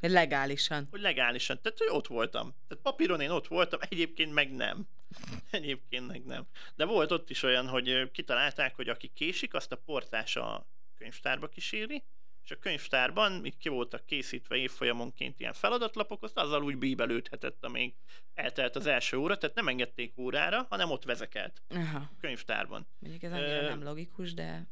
Legálisan. 0.00 0.86
Hogy 0.90 1.00
legálisan. 1.00 1.60
Tehát, 1.62 1.78
hogy 1.78 1.88
ott 1.90 2.06
voltam. 2.06 2.54
Tehát 2.68 2.84
papíron 2.84 3.20
én 3.20 3.30
ott 3.30 3.46
voltam, 3.46 3.80
egyébként 3.88 4.32
meg 4.32 4.52
nem. 4.52 4.88
Egyébként 5.50 6.06
meg 6.06 6.24
nem. 6.24 6.46
De 6.74 6.84
volt 6.84 7.12
ott 7.12 7.30
is 7.30 7.42
olyan, 7.42 7.68
hogy 7.68 8.10
kitalálták, 8.10 8.74
hogy 8.74 8.88
aki 8.88 9.10
késik, 9.14 9.54
azt 9.54 9.72
a 9.72 9.76
portás 9.76 10.36
a 10.36 10.66
könyvtárba 10.98 11.48
kíséri, 11.48 12.02
és 12.44 12.50
a 12.50 12.58
könyvtárban 12.58 13.44
itt 13.44 13.58
ki 13.58 13.68
voltak 13.68 14.06
készítve 14.06 14.56
évfolyamonként 14.56 15.40
ilyen 15.40 15.52
feladatlapok, 15.52 16.22
azt 16.22 16.36
azzal 16.36 16.62
úgy 16.64 16.76
bíbelődhetett, 16.76 17.64
amíg 17.64 17.94
eltelt 18.34 18.76
az 18.76 18.86
első 18.86 19.16
óra, 19.16 19.38
tehát 19.38 19.56
nem 19.56 19.68
engedték 19.68 20.18
órára, 20.18 20.66
hanem 20.70 20.90
ott 20.90 21.04
vezekelt 21.04 21.62
Aha. 21.68 21.98
a 21.98 22.10
könyvtárban. 22.20 22.86
Mondjuk 22.98 23.22
ez 23.22 23.32
annyira 23.32 23.60
uh, 23.60 23.68
nem 23.68 23.82
logikus, 23.82 24.34
de... 24.34 24.66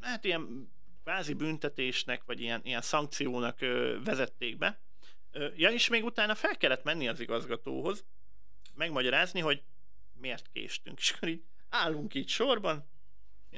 Hát 0.00 0.24
ilyen 0.24 0.70
kvázi 1.02 1.32
büntetésnek, 1.32 2.24
vagy 2.24 2.40
ilyen, 2.40 2.60
ilyen 2.64 2.82
szankciónak 2.82 3.60
ö, 3.60 3.98
vezették 4.04 4.58
be. 4.58 4.80
Ö, 5.30 5.48
ja, 5.56 5.70
és 5.70 5.88
még 5.88 6.04
utána 6.04 6.34
fel 6.34 6.56
kellett 6.56 6.84
menni 6.84 7.08
az 7.08 7.20
igazgatóhoz, 7.20 8.04
megmagyarázni, 8.74 9.40
hogy 9.40 9.62
miért 10.12 10.48
késtünk. 10.52 10.98
És 10.98 11.10
akkor 11.10 11.28
így 11.28 11.42
állunk 11.68 12.14
így 12.14 12.28
sorban, 12.28 12.88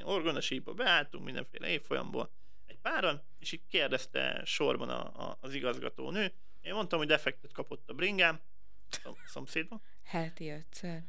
orgonasíba 0.03 0.73
beálltunk 0.73 1.25
mindenféle 1.25 1.67
évfolyamból 1.67 2.31
egy 2.65 2.77
páran, 2.81 3.23
és 3.39 3.51
így 3.51 3.67
kérdezte 3.67 4.41
sorban 4.45 4.89
a, 4.89 5.29
a, 5.29 5.37
az 5.41 5.53
igazgatónő. 5.53 6.33
Én 6.61 6.73
mondtam, 6.73 6.99
hogy 6.99 7.07
defektet 7.07 7.51
kapott 7.51 7.89
a 7.89 7.93
bringám, 7.93 8.39
a 9.03 9.09
szomszédban. 9.25 9.81
Heti 10.03 10.49
ötször. 10.49 10.99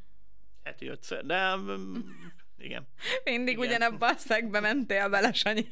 Heti 0.62 0.86
ötször, 0.86 1.24
de 1.24 1.54
um, 1.54 2.16
igen. 2.58 2.86
Mindig 3.24 3.56
igen. 3.56 3.66
ugyanabba 3.66 4.06
a 4.06 4.16
szegbe 4.16 4.60
mentél 4.60 5.08
bele, 5.08 5.32
Sanyi. 5.32 5.68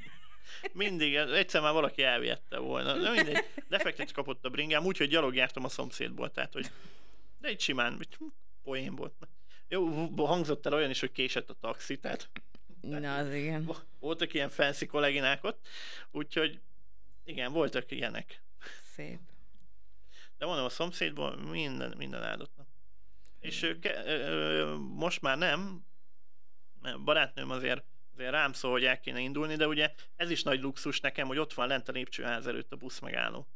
Mindig, 0.72 1.14
egyszer 1.14 1.60
már 1.60 1.72
valaki 1.72 2.02
elviette 2.02 2.58
volna. 2.58 2.98
De 2.98 3.10
mindegy, 3.10 3.44
defektet 3.68 4.12
kapott 4.12 4.44
a 4.44 4.50
bringám, 4.50 4.84
úgyhogy 4.84 5.08
gyalog 5.08 5.34
jártam 5.34 5.64
a 5.64 5.68
szomszédból, 5.68 6.30
tehát 6.30 6.52
hogy 6.52 6.70
de 7.40 7.48
egy 7.48 7.60
simán, 7.60 8.06
poénból. 8.62 9.12
Jó, 9.68 10.06
hangzott 10.16 10.66
el 10.66 10.74
olyan 10.74 10.90
is, 10.90 11.00
hogy 11.00 11.12
késett 11.12 11.50
a 11.50 11.56
taxi, 11.60 11.98
tehát 11.98 12.30
Na, 12.80 13.16
az 13.16 13.34
igen. 13.34 13.70
Voltak 13.98 14.34
ilyen 14.34 14.48
fancy 14.48 14.86
kolléginák 14.86 15.44
ott, 15.44 15.68
úgyhogy 16.10 16.60
igen, 17.24 17.52
voltak 17.52 17.90
ilyenek. 17.90 18.42
Szép. 18.94 19.18
De 20.38 20.46
mondom, 20.46 20.64
a 20.64 20.68
szomszédból 20.68 21.36
minden, 21.36 21.94
minden 21.96 22.22
áldott 22.22 22.56
nap. 22.56 22.66
És 23.40 23.62
ő, 23.62 23.78
ke, 23.78 24.04
ö, 24.04 24.74
most 24.76 25.20
már 25.20 25.38
nem, 25.38 25.84
mert 26.80 27.04
barátnőm 27.04 27.50
azért, 27.50 27.84
azért 28.14 28.30
rám 28.30 28.52
szól, 28.52 28.70
hogy 28.70 28.84
el 28.84 29.00
kéne 29.00 29.20
indulni, 29.20 29.56
de 29.56 29.66
ugye 29.66 29.92
ez 30.16 30.30
is 30.30 30.42
nagy 30.42 30.60
luxus 30.60 31.00
nekem, 31.00 31.26
hogy 31.26 31.38
ott 31.38 31.52
van 31.52 31.68
lent 31.68 31.88
a 31.88 31.92
lépcsőház 31.92 32.46
előtt 32.46 32.72
a 32.72 32.76
busz 32.76 32.98
megálló. 32.98 33.46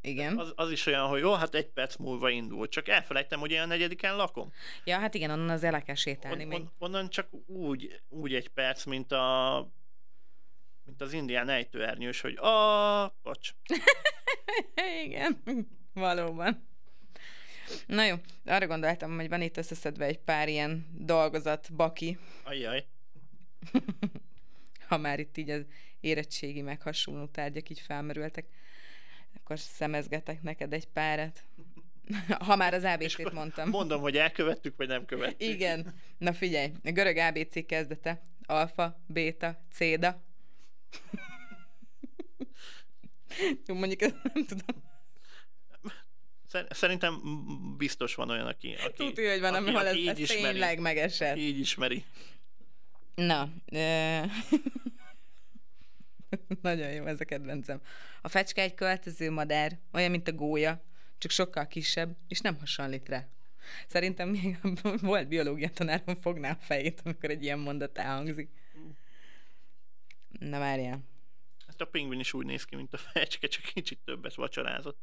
Igen. 0.00 0.38
Az, 0.38 0.52
az 0.56 0.70
is 0.70 0.86
olyan, 0.86 1.06
hogy 1.06 1.20
jó, 1.20 1.34
hát 1.34 1.54
egy 1.54 1.68
perc 1.68 1.96
múlva 1.96 2.30
indul, 2.30 2.68
csak 2.68 2.88
elfelejtem, 2.88 3.40
hogy 3.40 3.50
én 3.50 3.60
a 3.60 3.66
negyediken 3.66 4.16
lakom. 4.16 4.52
Ja, 4.84 4.98
hát 4.98 5.14
igen, 5.14 5.30
onnan 5.30 5.48
az 5.48 5.64
el 5.64 5.82
kell 5.82 5.94
sétálni 5.94 6.42
on, 6.42 6.48
még. 6.48 6.60
On, 6.60 6.70
onnan 6.78 7.08
csak 7.08 7.28
úgy, 7.46 8.00
úgy 8.08 8.34
egy 8.34 8.48
perc, 8.48 8.84
mint 8.84 9.12
a 9.12 9.68
mint 10.84 11.02
az 11.02 11.12
indián 11.12 11.48
ejtőernyős, 11.48 12.20
hogy 12.20 12.36
a 12.36 13.08
pacs. 13.22 13.50
igen, 15.04 15.42
valóban. 15.92 16.68
Na 17.86 18.04
jó, 18.04 18.16
arra 18.44 18.66
gondoltam, 18.66 19.16
hogy 19.16 19.28
van 19.28 19.42
itt 19.42 19.56
összeszedve 19.56 20.04
egy 20.04 20.18
pár 20.18 20.48
ilyen 20.48 20.86
dolgozat, 20.98 21.74
baki. 21.74 22.18
Ajjaj. 22.42 22.86
ha 24.88 24.96
már 24.96 25.20
itt 25.20 25.36
így 25.36 25.50
az 25.50 25.64
érettségi 26.00 26.60
meg 26.60 26.82
hasonló 26.82 27.26
tárgyak 27.26 27.70
így 27.70 27.80
felmerültek 27.80 28.46
akkor 29.34 29.58
szemezgetek 29.58 30.42
neked 30.42 30.72
egy 30.72 30.86
párat. 30.86 31.42
Ha 32.46 32.56
már 32.56 32.74
az 32.74 32.84
ABC-t 32.84 33.32
mondtam. 33.32 33.68
Mondom, 33.78 34.00
hogy 34.00 34.16
elkövettük, 34.16 34.76
vagy 34.76 34.88
nem 34.88 35.04
követtük. 35.04 35.48
Igen. 35.48 35.94
Na 36.18 36.32
figyelj, 36.32 36.72
a 36.84 36.90
görög 36.90 37.16
ABC 37.16 37.66
kezdete. 37.66 38.22
Alfa, 38.46 39.00
béta, 39.06 39.60
céda. 39.72 40.22
Jó, 43.66 43.74
mondjuk 43.74 44.00
ezt 44.00 44.16
nem 44.22 44.46
tudom. 44.46 44.82
Szerintem 46.70 47.20
biztos 47.76 48.14
van 48.14 48.30
olyan, 48.30 48.46
aki... 48.46 48.74
aki 48.84 48.92
Tudja, 48.92 49.30
hogy 49.30 49.40
van, 49.40 49.54
aki, 49.54 49.68
ahol 49.68 49.86
ez, 49.86 49.96
ez 50.06 50.18
ismeri, 50.18 50.42
tényleg 50.42 50.80
megesett. 50.80 51.36
Így 51.36 51.58
ismeri. 51.58 52.04
Na, 53.14 53.48
Nagyon 56.62 56.90
jó, 56.90 57.04
ez 57.04 57.20
a 57.20 57.24
kedvencem. 57.24 57.80
A 58.22 58.28
fecske 58.28 58.62
egy 58.62 58.74
költöző 58.74 59.30
madár, 59.30 59.78
olyan, 59.92 60.10
mint 60.10 60.28
a 60.28 60.32
gólya, 60.32 60.82
csak 61.18 61.30
sokkal 61.30 61.66
kisebb, 61.66 62.16
és 62.28 62.40
nem 62.40 62.58
hasonlít 62.58 63.08
rá. 63.08 63.26
Szerintem 63.86 64.28
még 64.28 64.58
volt 65.00 65.28
biológia 65.28 65.70
tanárom 65.70 66.14
fogná 66.14 66.50
a 66.50 66.58
fejét, 66.60 67.00
amikor 67.04 67.30
egy 67.30 67.42
ilyen 67.42 67.58
mondat 67.58 67.98
elhangzik. 67.98 68.48
Na 70.38 70.58
várjál. 70.58 71.00
A 71.80 71.84
pingvin 71.84 72.20
is 72.20 72.32
úgy 72.32 72.46
néz 72.46 72.64
ki, 72.64 72.76
mint 72.76 72.94
a 72.94 72.98
fecske, 72.98 73.46
csak 73.46 73.62
kicsit 73.62 73.98
többet 74.04 74.34
vacsorázott. 74.34 74.98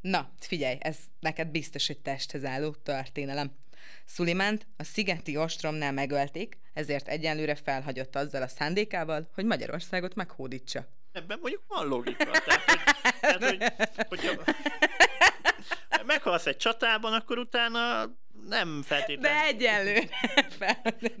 Na, 0.00 0.32
figyelj, 0.38 0.76
ez 0.80 0.98
neked 1.20 1.48
biztos 1.48 1.88
egy 1.88 1.98
testhez 1.98 2.44
álló 2.44 2.70
történelem. 2.74 3.58
Szulimánt 4.04 4.66
a 4.76 4.84
szigeti 4.84 5.36
ostromnál 5.36 5.92
megölték, 5.92 6.58
ezért 6.72 7.08
egyenlőre 7.08 7.54
felhagyott 7.54 8.16
azzal 8.16 8.42
a 8.42 8.48
szándékával, 8.48 9.30
hogy 9.34 9.44
Magyarországot 9.44 10.14
meghódítsa. 10.14 10.88
Ebben 11.12 11.38
mondjuk 11.40 11.62
van 11.68 11.88
logika. 11.88 12.24
Tehát, 12.24 13.44
hogy, 13.44 13.58
tehát, 13.58 14.06
hogy, 14.08 14.08
hogyha 14.08 14.44
meghalsz 16.06 16.46
egy 16.46 16.56
csatában, 16.56 17.12
akkor 17.12 17.38
utána 17.38 18.10
nem 18.48 18.82
feltétlenül. 18.82 19.38
De 19.38 19.44
egyenlőre. 19.44 20.08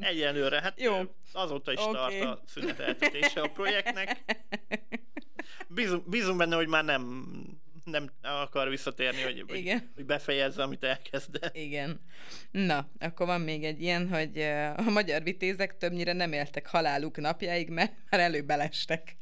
egyenlőre. 0.00 0.60
Hát 0.60 0.80
Jó. 0.80 1.00
azóta 1.32 1.72
is 1.72 1.80
okay. 1.80 1.92
tart 1.92 2.22
a 2.22 2.42
szüneteltetése 2.46 3.40
a 3.40 3.48
projektnek. 3.48 4.20
Bízunk, 5.74 6.08
bízunk 6.08 6.38
benne, 6.38 6.56
hogy 6.56 6.68
már 6.68 6.84
nem 6.84 7.28
nem 7.84 8.10
akar 8.22 8.68
visszatérni, 8.68 9.22
hogy, 9.22 9.44
Igen. 9.56 9.90
hogy 9.94 10.04
befejezze, 10.04 10.62
amit 10.62 10.84
elkezd. 10.84 11.50
Igen. 11.52 12.00
Na, 12.50 12.88
akkor 12.98 13.26
van 13.26 13.40
még 13.40 13.64
egy 13.64 13.82
ilyen, 13.82 14.08
hogy 14.08 14.38
a 14.76 14.90
magyar 14.90 15.22
vitézek 15.22 15.76
többnyire 15.76 16.12
nem 16.12 16.32
éltek 16.32 16.66
haláluk 16.66 17.16
napjáig, 17.16 17.68
mert 17.68 17.92
már 18.10 18.20
előbelestek. 18.20 19.16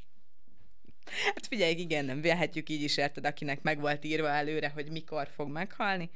Hát 1.24 1.46
figyelj, 1.46 1.72
igen, 1.72 2.04
nem 2.04 2.20
vehetjük 2.20 2.68
így 2.68 2.82
is, 2.82 2.96
érted, 2.96 3.26
akinek 3.26 3.62
meg 3.62 3.80
volt 3.80 4.04
írva 4.04 4.28
előre, 4.28 4.68
hogy 4.68 4.90
mikor 4.90 5.28
fog 5.34 5.48
meghalni. 5.48 6.10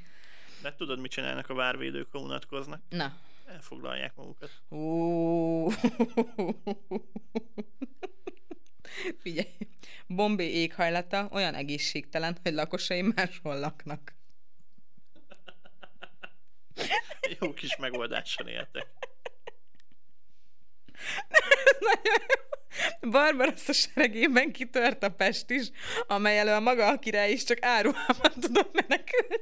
De 0.61 0.75
tudod, 0.75 0.99
mit 0.99 1.11
csinálnak 1.11 1.49
a 1.49 1.53
várvédők, 1.53 2.11
ha 2.11 2.19
unatkoznak? 2.19 2.81
Na. 2.89 3.17
Elfoglalják 3.45 4.15
magukat. 4.15 4.51
Ó. 4.69 5.67
Figyelj, 9.21 9.47
Bombé 10.07 10.49
éghajlata 10.49 11.29
olyan 11.31 11.53
egészségtelen, 11.53 12.37
hogy 12.43 12.53
lakosai 12.53 13.01
máshol 13.01 13.59
laknak. 13.59 14.13
Jó 17.39 17.53
kis 17.53 17.75
megoldással 17.75 18.47
éltek. 18.47 18.87
Nagyon 21.79 22.21
jó. 22.27 22.41
Barbarossa 23.09 23.73
seregében 23.73 24.51
kitört 24.51 25.03
a 25.03 25.09
Pest 25.09 25.49
is, 25.49 25.67
amely 26.07 26.39
elől 26.39 26.55
a 26.55 26.59
maga 26.59 26.87
a 26.87 26.99
király 26.99 27.31
is 27.31 27.43
csak 27.43 27.63
áruhában 27.65 28.31
tudott 28.39 28.73
menekülni. 28.73 29.37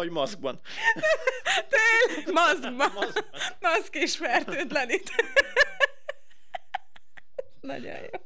Vagy 0.00 0.10
maszkban. 0.10 0.60
Tényleg, 1.68 2.32
maszkban. 2.32 2.72
maszkban. 2.72 3.24
Maszk 3.60 3.94
is 3.94 4.16
fertőtlenít. 4.16 5.10
nagyon 7.60 7.96
jó. 7.96 8.20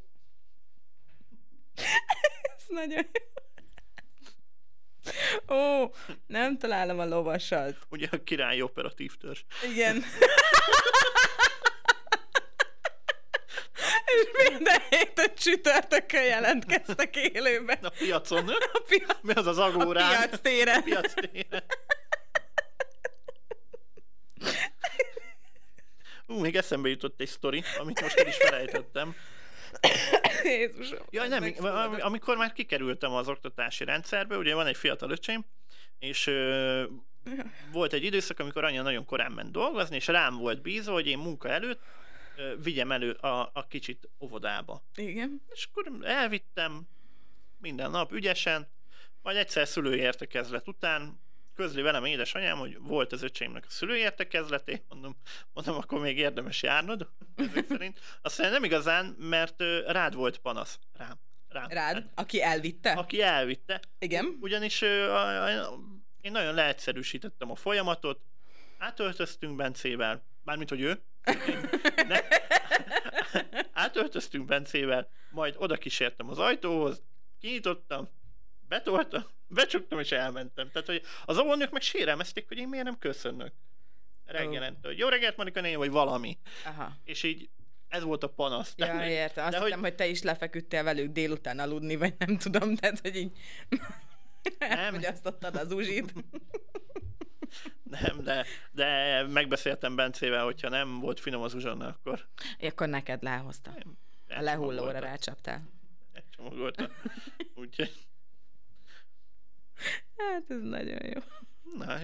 Ez 2.57 2.65
nagyon 2.69 3.07
jó. 3.13 3.21
Ó, 5.57 5.91
nem 6.27 6.59
találom 6.59 6.99
a 6.99 7.05
lovasat. 7.05 7.77
Ugye 7.91 8.09
a 8.11 8.23
királyi 8.23 8.63
operatív 8.63 9.17
törzs. 9.17 9.41
Igen. 9.71 10.05
Minden 14.55 14.81
héten 14.91 15.35
csütörtökön 15.35 16.25
jelentkeztek 16.25 17.17
élőben. 17.17 17.79
A 17.83 17.89
piacon. 17.89 18.49
A 18.49 18.83
piac... 18.89 19.17
Mi 19.23 19.33
az 19.33 19.47
az 19.47 19.59
agórán? 19.59 20.15
A 20.15 20.17
piac 20.17 20.41
téren. 20.41 20.79
A 20.79 20.83
piac 20.83 21.15
téren. 21.15 21.65
Ú, 26.27 26.39
még 26.39 26.57
eszembe 26.57 26.89
jutott 26.89 27.21
egy 27.21 27.29
sztori, 27.29 27.63
amit 27.79 28.01
most 28.01 28.19
el 28.19 28.27
is 28.27 28.37
felejtettem. 28.37 29.15
Jézusom. 30.43 30.99
Ja, 31.11 31.27
nem, 31.27 31.55
amikor 31.99 32.37
már 32.37 32.53
kikerültem 32.53 33.13
az 33.13 33.29
oktatási 33.29 33.85
rendszerbe, 33.85 34.37
ugye 34.37 34.55
van 34.55 34.67
egy 34.67 34.77
fiatal 34.77 35.11
öcsém, 35.11 35.45
és 35.99 36.27
ö, 36.27 36.85
volt 37.73 37.93
egy 37.93 38.05
időszak, 38.05 38.39
amikor 38.39 38.65
anya 38.65 38.83
nagyon 38.83 39.05
korán 39.05 39.33
ment 39.33 39.51
dolgozni, 39.51 39.97
és 39.97 40.07
rám 40.07 40.37
volt 40.37 40.63
bízva, 40.63 40.93
hogy 40.93 41.07
én 41.07 41.19
munka 41.19 41.49
előtt 41.49 41.81
vigyem 42.63 42.93
elő 42.93 43.11
a, 43.11 43.51
a 43.53 43.67
kicsit 43.69 44.09
óvodába. 44.21 44.83
Igen. 44.95 45.43
És 45.49 45.69
akkor 45.71 45.93
elvittem 46.03 46.89
minden 47.59 47.91
nap 47.91 48.13
ügyesen, 48.13 48.69
majd 49.23 49.37
egyszer 49.37 49.69
szülői 49.69 49.99
értekezlet 49.99 50.69
után 50.69 51.23
közli 51.55 51.83
velem 51.83 52.05
édesanyám, 52.05 52.59
hogy 52.59 52.79
volt 52.81 53.13
az 53.13 53.23
öcsémnek 53.23 53.65
a 53.67 53.71
szülőértekezleté, 53.71 54.83
mondom, 54.89 55.17
mondom, 55.53 55.77
akkor 55.77 56.01
még 56.01 56.19
érdemes 56.19 56.63
járnod, 56.63 57.09
ezek 57.37 57.67
szerint. 57.69 58.01
Aztán 58.23 58.51
nem 58.51 58.65
igazán, 58.65 59.17
mert 59.19 59.61
rád 59.87 60.15
volt 60.15 60.39
panasz. 60.39 60.79
Rám. 60.93 61.19
Rám. 61.49 61.69
Rád? 61.69 61.95
Hát, 61.95 62.11
aki 62.15 62.43
elvitte? 62.43 62.93
Aki 62.93 63.23
elvitte. 63.23 63.81
Igen. 63.99 64.39
Ugyanis 64.41 64.83
én 66.21 66.33
nagyon 66.33 66.55
leegyszerűsítettem 66.55 67.51
a 67.51 67.55
folyamatot, 67.57 68.21
átöltöztünk 68.85 69.57
Bencével, 69.57 70.25
mármint, 70.43 70.69
hogy 70.69 70.81
ő. 70.81 71.01
ne. 72.09 72.19
Átöltöztünk 73.85 74.47
Bencével, 74.47 75.09
majd 75.31 75.55
oda 75.59 75.77
kísértem 75.77 76.31
az 76.31 76.39
ajtóhoz, 76.39 77.03
kinyitottam, 77.41 78.09
betoltam, 78.69 79.25
becsuktam 79.59 79.99
és 79.99 80.13
elmentem. 80.13 80.71
Tehát, 80.71 80.87
hogy 80.89 81.03
az 81.25 81.39
óvónők 81.39 81.71
meg 81.71 81.83
sérelmezték, 81.83 82.49
hogy 82.49 82.59
én 82.59 82.69
miért 82.69 82.85
nem 82.85 82.99
köszönök 82.99 83.53
reggelente, 84.25 84.89
hogy 84.89 84.99
jó 84.99 85.09
reggelt, 85.09 85.37
Monika 85.37 85.61
néni, 85.61 85.77
vagy 85.77 85.91
valami. 85.91 86.39
Aha. 86.65 86.93
És 87.05 87.23
így 87.23 87.49
ez 87.89 88.03
volt 88.03 88.23
a 88.23 88.29
panasz. 88.29 88.75
Ja, 88.77 88.87
Tehát, 88.87 89.09
értem. 89.09 89.45
Azt 89.45 89.53
de 89.53 89.65
hittem, 89.65 89.81
hogy... 89.81 89.89
hogy 89.89 89.97
te 89.97 90.07
is 90.07 90.23
lefeküdtél 90.23 90.83
velük 90.83 91.13
délután 91.13 91.59
aludni, 91.59 91.97
vagy 91.97 92.15
nem 92.19 92.39
tudom, 92.39 92.77
tehát, 92.77 93.01
hogy 93.01 93.17
így 93.17 93.33
nem. 94.59 94.71
Elfogyasztottad 94.71 95.57
az 95.57 95.73
uzsit. 95.73 96.13
Nem, 97.83 98.23
de, 98.23 98.47
de 98.71 99.23
megbeszéltem 99.23 99.97
Bencével, 99.97 100.45
hogyha 100.45 100.69
nem 100.69 101.01
volt 101.01 101.21
finom 101.21 101.43
az 101.43 101.55
uzsonna, 101.55 101.87
akkor... 101.87 102.27
É, 102.59 102.67
akkor 102.67 102.89
neked 102.89 103.23
lehozta. 103.23 103.75
A 104.29 104.41
lehullóra 104.41 104.99
rácsaptál. 104.99 105.63
Elcsomagolta. 106.13 106.89
Úgyhogy... 107.55 108.07
Hát 110.17 110.45
ez 110.49 110.63
nagyon 110.63 111.07
jó. 111.07 111.21
Na, 111.79 111.99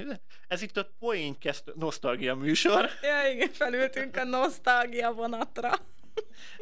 ez 0.49 0.63
itt 0.63 0.77
a 0.77 0.91
Poénkeszt 0.99 1.73
nosztalgia 1.75 2.35
műsor. 2.35 2.91
Ja, 3.03 3.31
igen, 3.33 3.49
felültünk 3.49 4.17
a 4.17 4.25
nosztalgia 4.25 5.13
vonatra. 5.13 5.73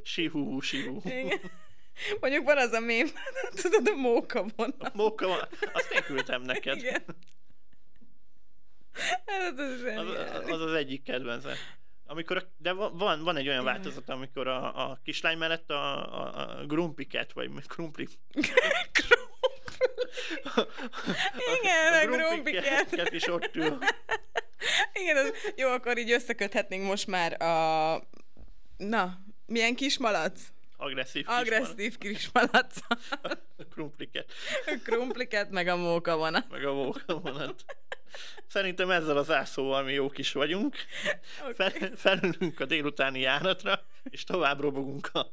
Sihú, 0.03 0.61
sihú. 0.61 1.01
Igen. 1.05 1.41
Mondjuk 2.21 2.45
van 2.45 2.59
az 2.59 2.73
a 2.73 2.81
mém, 2.81 3.09
tudod, 3.63 3.89
a 3.89 3.95
móka 3.95 4.45
vonat. 4.57 4.83
A 4.83 4.91
móka 4.95 5.27
vonat, 5.27 5.59
azt 5.73 5.93
én 5.93 6.03
küldtem 6.03 6.43
neked. 6.43 6.77
Igen. 6.77 7.03
Hát 9.27 9.59
az, 9.59 9.83
az, 10.35 10.51
az 10.51 10.61
az 10.61 10.73
egyik 10.73 11.03
kedvencem. 11.03 11.55
Amikor, 12.07 12.49
de 12.57 12.73
van, 12.73 13.23
van 13.23 13.37
egy 13.37 13.49
olyan 13.49 13.65
változat, 13.65 14.09
amikor 14.09 14.49
a, 14.49 14.91
a 14.91 15.01
kislány 15.05 15.39
mellett 15.39 15.71
a, 15.71 16.15
a, 16.21 16.59
a 16.61 16.67
grumpiket, 16.67 17.33
vagy 17.33 17.51
krumpli. 17.67 18.09
Igen, 21.61 21.93
a, 21.93 22.01
a 22.01 22.07
grumpiket. 22.07 23.13
is 23.19 23.27
ott 23.27 23.57
ül. 23.57 23.79
Igen, 24.93 25.17
az, 25.17 25.33
jó, 25.57 25.69
akkor 25.69 25.99
így 25.99 26.11
összeköthetnénk 26.11 26.87
most 26.87 27.07
már 27.07 27.43
a... 27.43 28.03
Na, 28.77 29.19
milyen 29.47 29.75
kismalac? 29.75 30.41
Agresszív 30.77 31.25
Agresszív 31.29 31.99
kismalac. 31.99 32.77
A 33.57 33.65
krumpliket. 33.71 34.33
A 34.67 34.79
krumpliket, 34.83 35.51
meg 35.51 35.69
a 35.69 35.77
móka 35.77 36.17
vonat. 36.17 36.51
Meg 36.51 36.65
a 36.65 36.73
móka 36.73 37.21
vonat. 37.21 37.65
Szerintem 38.49 38.91
ezzel 38.91 39.17
az 39.17 39.31
ászóval 39.31 39.83
mi 39.83 39.93
jók 39.93 40.19
is 40.19 40.33
vagyunk. 40.33 40.77
Okay. 41.41 41.53
Fel, 41.59 41.71
felülünk 41.97 42.61
a 42.61 42.65
délutáni 42.65 43.21
járatra, 43.21 43.85
és 44.05 44.25
tovább 44.25 44.61
robogunk 44.61 45.11
a 45.13 45.33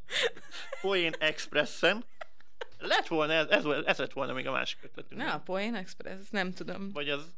Poén 0.81 1.13
Expressen. 1.19 2.03
Lett 2.79 3.07
volna, 3.07 3.33
ez, 3.33 3.47
ez, 3.49 3.65
ez 3.85 3.97
lett 3.97 4.13
volna 4.13 4.33
még 4.33 4.47
a 4.47 4.51
másik 4.51 4.79
ötletünk. 4.83 5.21
Na, 5.21 5.33
a 5.33 5.39
Poén 5.39 5.75
Express, 5.75 6.29
nem 6.29 6.53
tudom. 6.53 6.91
Vagy 6.91 7.09
az 7.09 7.33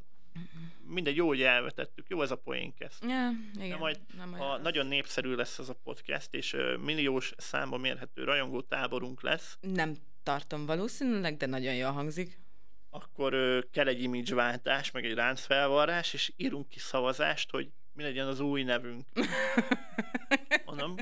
mindegy, 0.88 1.16
jó, 1.16 1.26
hogy 1.26 1.42
elvetettük. 1.42 2.08
Jó 2.08 2.22
ez 2.22 2.30
a 2.30 2.36
poénkeszt. 2.36 3.04
Ja, 3.04 3.30
igen. 3.54 3.68
De 3.68 3.76
majd, 3.76 4.00
nem 4.16 4.32
ha 4.32 4.44
az. 4.44 4.62
nagyon 4.62 4.86
népszerű 4.86 5.34
lesz 5.34 5.58
az 5.58 5.68
a 5.68 5.74
podcast, 5.84 6.34
és 6.34 6.56
milliós 6.84 7.32
számba 7.36 7.76
mérhető 7.76 8.24
rajongó 8.24 8.60
táborunk 8.60 9.22
lesz. 9.22 9.58
Nem 9.60 9.96
tartom 10.22 10.66
valószínűleg, 10.66 11.36
de 11.36 11.46
nagyon 11.46 11.74
jól 11.74 11.92
hangzik. 11.92 12.38
Akkor 12.90 13.64
kell 13.70 13.86
egy 13.86 14.02
imidzsváltás, 14.02 14.90
meg 14.90 15.04
egy 15.04 15.14
ráncfelvarrás, 15.14 16.12
és 16.12 16.32
írunk 16.36 16.68
ki 16.68 16.78
szavazást, 16.78 17.50
hogy 17.50 17.70
mi 17.92 18.02
legyen 18.02 18.26
az 18.26 18.40
új 18.40 18.62
nevünk. 18.62 19.06
Mondom, 20.66 20.94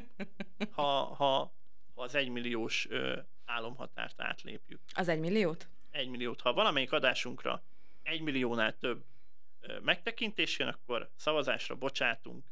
ha, 0.70 0.82
ha, 1.14 1.52
ha 1.94 2.02
az 2.02 2.14
egymilliós 2.14 2.86
uh, 2.90 3.16
álomhatárt 3.44 4.20
átlépjük. 4.20 4.80
Az 4.94 5.08
egymilliót? 5.08 5.68
Egymilliót. 5.90 6.40
Ha 6.40 6.52
valamelyik 6.52 6.92
adásunkra 6.92 7.62
egymilliónál 8.02 8.78
több 8.78 9.04
megtekintés 9.82 10.58
jön, 10.58 10.68
akkor 10.68 11.10
szavazásra 11.16 11.74
bocsátunk 11.74 12.44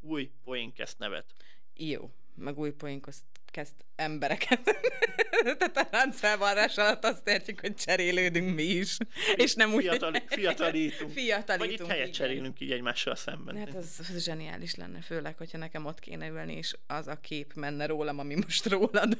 új 0.00 0.30
poénkeszt 0.44 0.98
nevet. 0.98 1.34
Jó, 1.74 2.10
meg 2.34 2.58
új 2.58 2.70
poénkeszt 2.70 3.24
kezd 3.50 3.74
embereket. 3.96 4.60
Tehát 5.58 5.76
a 5.76 5.88
láncfelvarrás 5.90 6.76
alatt 6.76 7.04
azt 7.04 7.28
értjük, 7.28 7.60
hogy 7.60 7.74
cserélődünk 7.74 8.54
mi 8.54 8.62
is. 8.62 8.96
És 9.34 9.54
nem 9.54 9.72
úgy, 9.72 9.82
Fiatali, 9.82 10.22
fiatalítunk. 10.26 11.12
fiatalítunk. 11.12 11.58
Vagy 11.58 11.80
itt 11.80 11.86
helyet 11.86 12.06
igen. 12.06 12.12
cserélünk 12.12 12.60
így 12.60 12.72
egymással 12.72 13.14
szemben. 13.14 13.56
Hát 13.56 13.74
az, 13.74 13.96
az 13.98 14.22
zseniális 14.24 14.74
lenne, 14.74 15.00
főleg, 15.00 15.36
hogyha 15.36 15.58
nekem 15.58 15.86
ott 15.86 15.98
kéne 15.98 16.28
ülni, 16.28 16.54
és 16.54 16.76
az 16.86 17.06
a 17.06 17.20
kép 17.20 17.52
menne 17.54 17.86
rólam, 17.86 18.18
ami 18.18 18.34
most 18.34 18.66
rólad. 18.66 19.18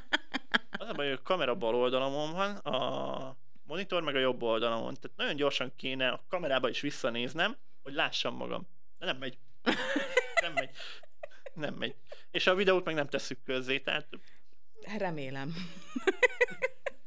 az 0.78 0.88
a 0.88 0.92
baj, 0.92 1.08
hogy 1.08 1.18
a 1.20 1.22
kamera 1.22 1.54
bal 1.54 1.74
oldalamon 1.74 2.32
van, 2.32 2.56
a 2.56 3.36
monitor 3.62 4.02
meg 4.02 4.14
a 4.14 4.18
jobb 4.18 4.42
oldalamon. 4.42 4.94
Tehát 4.94 5.16
nagyon 5.16 5.36
gyorsan 5.36 5.72
kéne 5.76 6.08
a 6.08 6.24
kamerába 6.28 6.68
is 6.68 6.80
visszanéznem, 6.80 7.56
hogy 7.82 7.92
lássam 7.92 8.36
magam. 8.36 8.68
De 8.98 9.06
nem 9.06 9.16
megy. 9.16 9.38
Nem 10.40 10.52
megy. 10.52 10.70
Nem 11.58 11.74
megy. 11.74 11.94
És 12.30 12.46
a 12.46 12.54
videót 12.54 12.84
meg 12.84 12.94
nem 12.94 13.08
tesszük 13.08 13.38
közzé, 13.44 13.78
tehát... 13.78 14.08
Remélem. 14.98 15.54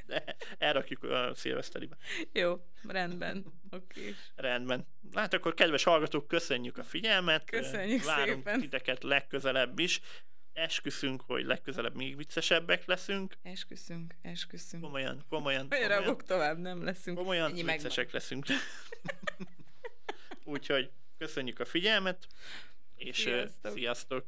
De 0.06 0.36
elrakjuk 0.58 1.04
a 1.04 1.32
szilveszteribe. 1.36 1.98
Jó, 2.32 2.66
rendben. 2.88 3.46
Oké. 3.72 4.00
Okay. 4.00 4.16
Rendben. 4.36 4.88
Hát 5.14 5.34
akkor 5.34 5.54
kedves 5.54 5.84
hallgatók, 5.84 6.28
köszönjük 6.28 6.78
a 6.78 6.84
figyelmet. 6.84 7.50
Köszönjük 7.50 8.04
Várunk 8.04 8.44
szépen. 8.44 8.60
titeket 8.60 9.04
legközelebb 9.04 9.80
is. 9.80 10.02
Esküszünk, 10.54 11.22
hogy 11.22 11.46
legközelebb 11.46 11.96
még 11.96 12.18
viccesebbek 12.18 12.86
leszünk. 12.86 13.38
Esküszünk, 13.44 14.16
esküszünk. 14.22 14.84
Komolyan, 14.84 15.26
komolyan. 15.30 15.68
Olyan 15.72 16.18
tovább 16.18 16.58
nem 16.58 16.84
leszünk. 16.84 17.18
Komolyan 17.18 17.52
Ennyi 17.52 17.64
viccesek 17.64 18.12
leszünk. 18.12 18.46
Úgyhogy 20.44 20.92
köszönjük 21.18 21.60
a 21.60 21.66
figyelmet, 21.66 22.28
és 22.96 23.18
Sziasztok. 23.18 23.72
sziasztok. 23.72 24.26